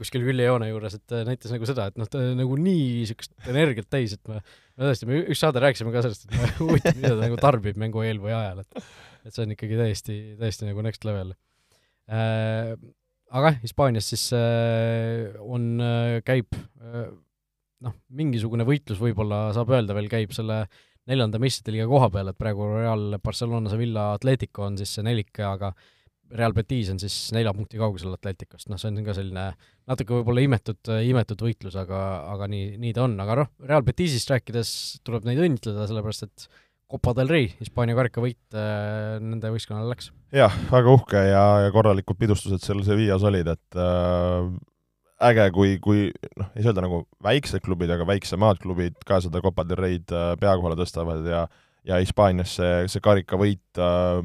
[0.00, 4.16] kuskil küljejoone juures, et näitas nagu seda, et noh, ta nagu nii niisugust energiat täis,
[4.18, 4.42] et ma,
[4.76, 8.04] ma tõesti, me üks saade rääkisime ka sellest, et huvitav, mida ta nagu tarbib mängu
[8.04, 8.84] eel või ajal, et
[9.24, 11.32] et see on ikkagi täiesti, täiesti nagu next level
[12.12, 12.74] äh,.
[13.34, 17.06] aga Hispaanias siis äh, on äh,, käib äh,
[17.84, 22.30] noh, mingisugune võitlus võib-olla saab öelda veel, käib selle äh, neljanda meistrite liiga koha peal,
[22.30, 25.74] et praegu Real, Barcelona, Sevilla, Atletico on siis see nelik, aga
[26.34, 29.46] Real Betis on siis nelja punkti kaugusel Atleticust, noh, see on ka selline
[29.90, 32.00] natuke võib-olla imetud, imetud võitlus, aga,
[32.32, 34.74] aga nii, nii ta on, aga noh, Real Betisist rääkides
[35.06, 36.46] tuleb neid õnnitleda, sellepärast et
[36.90, 40.10] Copa del Rey, Hispaania karikavõit äh, nende võistkonnale läks.
[40.34, 44.48] jah, väga uhke ja, ja korralikud pidustused seal Sevillas olid, et äh,
[45.28, 46.08] äge, kui, kui
[46.38, 50.12] noh, ei saa öelda nagu väiksed klubid, aga väiksemad klubid ka seda Copa del Rey'd
[50.14, 51.46] äh, pea kohale tõstavad ja
[51.84, 54.20] ja Hispaanias see, see karikavõit äh,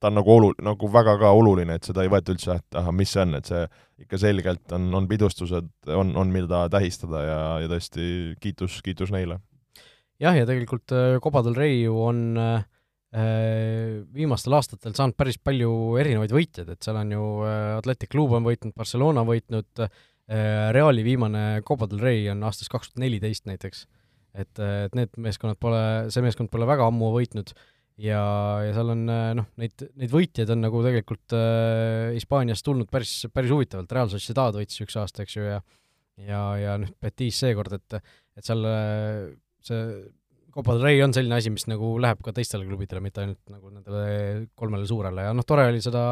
[0.00, 2.94] ta on nagu olu-, nagu väga ka oluline, et seda ei võeta üldse, et ahah,
[2.96, 3.62] mis see on, et see
[4.00, 8.06] ikka selgelt on, on pidustused, on, on, mida tähistada ja, ja tõesti
[8.40, 9.40] kiitus, kiitus neile.
[10.20, 12.64] jah, ja tegelikult äh, Copa del Rey ju on äh,
[13.10, 18.46] viimastel aastatel saanud päris palju erinevaid võitjaid, et seal on ju äh, Atletic Club on
[18.46, 19.90] võitnud, Barcelona võitnud äh,,
[20.70, 23.86] Reali viimane Copa del Rey on aastast kaks tuhat neliteist näiteks.
[24.30, 25.82] et, äh, et need meeskonnad pole,
[26.14, 27.50] see meeskond pole väga ammu võitnud
[27.98, 28.22] ja,
[28.62, 33.24] ja seal on äh, noh, neid, neid võitjaid on nagu tegelikult äh, Hispaaniast tulnud päris,
[33.34, 35.58] päris huvitavalt, Real Sociedad võitis üks aasta, eks ju, ja
[36.26, 38.00] ja, ja noh, Betis seekord, et,
[38.38, 39.30] et seal äh,
[39.64, 39.82] see
[40.54, 43.70] Copa del Rey on selline asi, mis nagu läheb ka teistele klubidele, mitte ainult nagu
[43.72, 46.02] nendele kolmele suurele ja noh, tore oli seda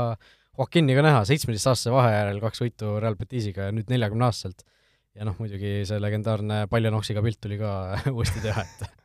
[0.58, 4.64] Joaquini ka näha, seitsmeteistaastase vahe järel kaks võitu Real Betisiga ja nüüd neljakümneaastaselt.
[5.18, 7.72] ja noh, muidugi see legendaarne Paljanoksiga pilt tuli ka
[8.14, 8.97] uuesti teha, et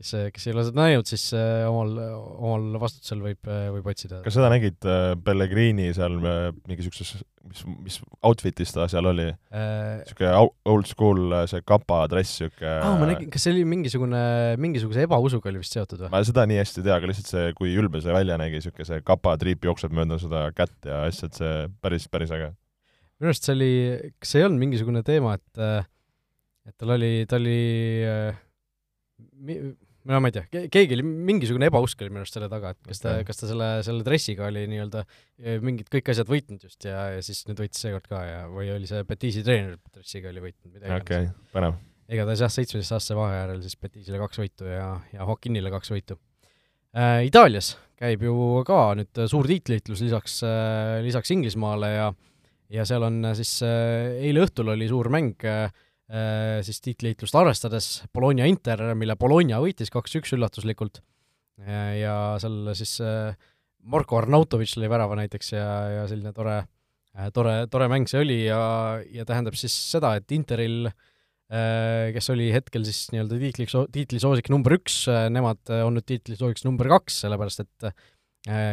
[0.00, 1.92] kes, kes ei ole seda näinud, siis äh, omal,
[2.40, 4.22] omal vastutusel võib, äh, võib otsida.
[4.24, 7.20] kas seda nägid äh, Pellegrini seal mingi niisuguses,
[7.50, 10.40] mis, mis outfit'is ta seal oli niisugune äh,
[10.72, 14.22] old school see kapa dress, niisugune aa, ma nägin, kas see oli mingisugune,
[14.62, 16.12] mingisuguse ebausuga oli vist seotud või?
[16.14, 18.88] ma seda nii hästi ei tea, aga lihtsalt see, kui ülbe see välja nägi, niisugune
[18.88, 22.54] see kapatriip jookseb mööda seda kätt ja asja, et see päris, päris äge.
[23.20, 23.72] minu arust see oli,
[24.16, 25.64] kas see ei olnud mingisugune teema, et
[26.70, 27.60] et tal oli, ta oli
[30.08, 33.02] no ma ei tea, keegi oli, mingisugune ebausk oli minu arust selle taga, et kas
[33.02, 36.88] ta okay., kas ta selle, selle dressiga oli nii-öelda eh, mingid kõik asjad võitnud just
[36.88, 40.44] ja, ja siis nüüd võitis seekord ka ja, või oli see Betisi treener dressiga oli
[40.46, 40.96] võitnud midagi.
[40.96, 41.76] okei okay,, põnev.
[42.08, 46.16] igatahes jah, seitsmeteistaastase vahe järel siis Betisile kaks võitu ja, ja Joaquinile kaks võitu
[46.96, 47.20] äh,.
[47.28, 52.10] Itaalias käib ju ka nüüd suur tiitlivõitlus lisaks äh,, lisaks Inglismaale ja
[52.70, 55.68] ja seal on siis äh, eile õhtul oli suur mäng Äh,
[56.66, 60.98] siis tiitliheitlust arvestades Bologna Inter, mille Bologna võitis kaks-üks üllatuslikult
[61.66, 63.36] ja seal siis äh,
[63.90, 66.60] Marko Arnautovitš lõi värava näiteks ja, ja selline tore,
[67.16, 68.60] äh, tore, tore mäng see oli ja,
[69.12, 70.90] ja tähendab siis seda, et Interil,
[71.50, 75.00] kes oli hetkel siis nii-öelda tiitliks, tiitlisoosik number üks,
[75.34, 77.88] nemad on nüüd tiitlisoosiks number kaks, sellepärast et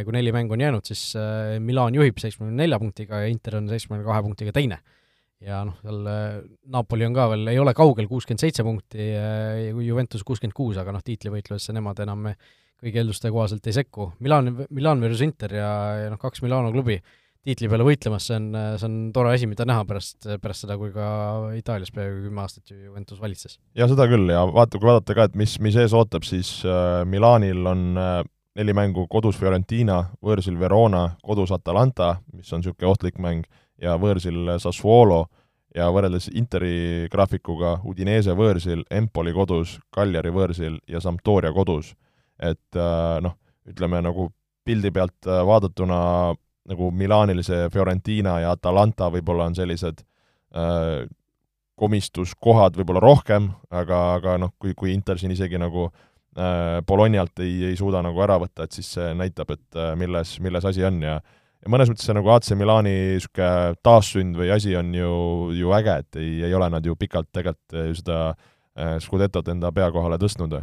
[0.06, 1.16] kui neli mängu on jäänud, siis
[1.58, 4.78] Milan juhib seitsmekümne nelja punktiga ja Inter on seitsmekümne kahe punktiga teine
[5.46, 6.40] ja noh, seal äh,
[6.74, 9.28] Napoli on ka veel, ei ole kaugel, kuuskümmend seitse punkti ja
[9.86, 12.32] Juventus kuuskümmend kuus, aga noh, tiitlivõitlusesse nemad enam
[12.78, 14.12] kõigi eelduste kohaselt ei sekku.
[14.22, 15.72] Milan, Milan versus Inter ja,
[16.04, 17.00] ja noh, kaks Milano klubi
[17.48, 20.90] tiitli peale võitlemas, see on, see on tore asi, mida näha pärast, pärast seda, kui
[20.92, 21.08] ka
[21.56, 23.56] Itaalias peaaegu kümme aastat ju Juventus valitses.
[23.78, 27.06] ja seda küll ja vaata, kui vaadata ka, et mis, mis ees ootab, siis äh,
[27.08, 28.20] Milanil on äh,
[28.58, 33.48] neli mängu kodus Fiorentina, võõrsil Verona, kodus Atalanta, mis on niisugune ohtlik mäng,
[33.82, 35.26] ja võõrsil Sassuolo
[35.76, 41.96] ja võrreldes Interi graafikuga Udinese võõrsil, Empoli kodus, Cagliari võõrsil ja Sampdoria kodus.
[42.40, 43.34] et äh, noh,
[43.66, 44.30] ütleme nagu
[44.66, 46.36] pildi pealt äh, vaadatuna
[46.68, 50.04] nagu Milanil see Fiorentina ja Atalanta võib-olla on sellised
[50.54, 51.08] äh,
[51.78, 57.72] komistuskohad võib-olla rohkem, aga, aga noh, kui, kui Inter siin isegi nagu äh, Bolognalt ei,
[57.72, 61.02] ei suuda nagu ära võtta, et siis see näitab, et äh, milles, milles asi on
[61.06, 61.20] ja
[61.64, 65.12] ja mõnes mõttes see nagu AC Milani niisugune taassünd või asi on ju,
[65.58, 69.72] ju äge, et ei, ei ole nad ju pikalt tegelikult ju seda äh, Scudetot enda
[69.76, 70.58] pea kohale tõstnud.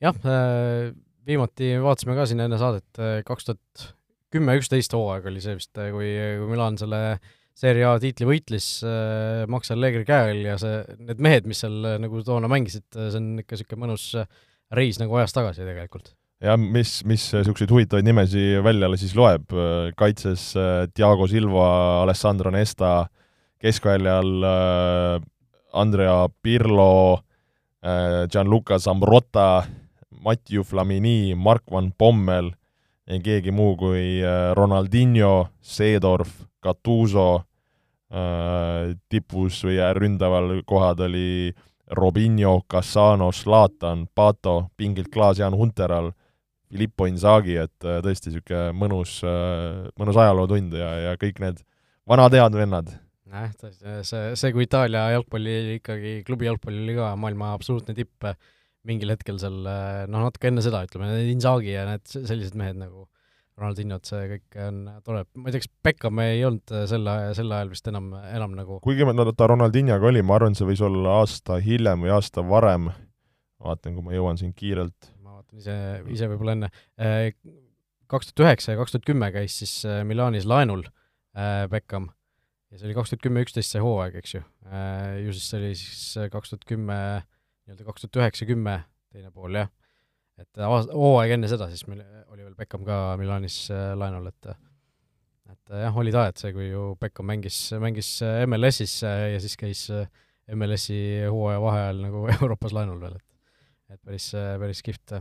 [0.00, 0.92] jah äh,,
[1.28, 3.90] viimati vaatasime ka siin enne saadet, kaks tuhat
[4.32, 7.18] kümme, üksteist hooaeg oli see vist, kui, kui Milan selle
[7.60, 11.76] Serie A tiitli võitles äh, Max Allegri käe all ja see, need mehed, mis seal
[12.00, 14.06] nagu toona mängisid, see on ikka niisugune mõnus
[14.74, 19.52] reis nagu ajas tagasi tegelikult ja mis, mis niisuguseid huvitavaid nimesi välja siis loeb,
[19.96, 23.06] kaitses äh, Diego Silva, Alessandro Nesta,
[23.60, 25.20] keskväljal äh,
[25.72, 27.20] Andrea Pirlo,
[27.84, 29.64] äh, Gianluca Zambrotta,
[30.20, 32.52] Mathieu Flamini, Mark van Pommel,
[33.10, 34.20] keegi muu kui
[34.54, 37.40] Ronaldinho, Seedorf, Gattuso,
[39.10, 41.50] tipus või ründaval kohad oli
[41.96, 46.12] Robinho, Cassano, Zlatan, Pato, pingilt Klaas-Jaan Hunteral
[46.70, 51.62] Filippo Inzaghi, et äh, tõesti niisugune mõnus, äh, mõnus ajalootund ja, ja kõik need
[52.08, 52.92] vanad head vennad.
[53.30, 53.52] jah,
[54.06, 58.30] see, see, kui Itaalia jalgpalli ikkagi, klubi jalgpall oli ka maailma absoluutne tipp
[58.88, 63.06] mingil hetkel seal, noh, natuke enne seda, ütleme, need Inzaghi ja need sellised mehed nagu
[63.60, 67.52] Ronaldinhot, see kõik on tore, ma ei tea, kas Beckham ei olnud sel ajal, sel
[67.52, 71.18] ajal vist enam, enam nagu kuigi no ta Ronaldinhoga oli, ma arvan, see võis olla
[71.20, 72.88] aasta hiljem või aasta varem,
[73.60, 75.10] vaatan, kui ma jõuan siin kiirelt.
[75.40, 75.74] Vaatan ise,
[76.14, 76.70] ise võib-olla enne,
[78.10, 80.86] kaks tuhat üheksa ja kaks tuhat kümme käis siis äh, Milanis laenul
[81.70, 82.08] Beckham.
[82.70, 84.40] Ja see oli kaks tuhat kümme, üksteist see hooaeg, eks ju.
[85.24, 86.96] ju siis see oli siis kaks tuhat kümme,
[87.66, 88.80] nii-öelda kaks tuhat üheksa, kümme
[89.10, 89.70] teine pool, jah.
[90.40, 94.50] Et hooaeg enne seda siis meil oli veel Beckham ka Milanis äh, laenul, et
[95.50, 99.40] et jah, oli tore, et see, kui ju Beckham mängis, mängis äh, MLS-is äh, ja
[99.42, 99.82] siis käis
[100.50, 103.26] MLS-i hooaja vaheajal nagu Euroopas laenul veel, et
[103.90, 105.16] et päris, päris kihvt,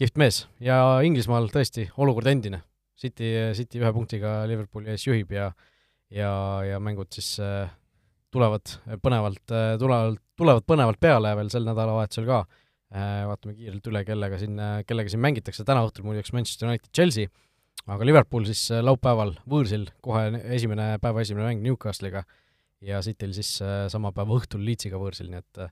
[0.00, 0.44] kihvt mees.
[0.60, 2.62] ja Inglismaal tõesti olukord endine.
[3.00, 5.50] City, City ühe punktiga Liverpooli ees juhib ja
[6.10, 6.32] ja,
[6.66, 7.36] ja mängud siis
[8.30, 8.72] tulevad
[9.02, 9.44] põnevalt,
[9.78, 12.42] tulevad, tulevad põnevalt peale veel sel nädalavahetusel ka
[12.90, 17.30] Äh, vaatame kiirelt üle, kellega siin, kellega siin mängitakse, täna õhtul muideks Manchester United, Chelsea,
[17.86, 20.24] aga Liverpool siis äh, laupäeval võõrsil, kohe
[20.56, 22.24] esimene, päeva esimene mäng Newcastle'iga
[22.82, 25.62] ja Cityl siis äh, sama päeva õhtul Leedsiga võõrsil, nii et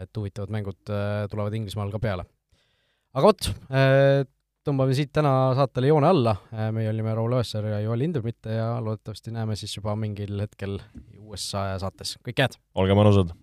[0.00, 0.94] et huvitavad mängud
[1.30, 2.26] tulevad Inglismaal ka peale.
[3.16, 3.50] aga vot,
[4.66, 6.36] tõmbame siit täna saatele joone alla,
[6.74, 10.78] meie olime Raul Õessar ja Joel Hindermitte ja loodetavasti näeme siis juba mingil hetkel
[11.22, 12.58] USA saates, kõike head!
[12.74, 13.34] olge mõnusad!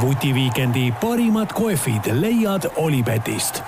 [0.00, 3.62] vutiviikendi parimad kohvid leiad Olipetist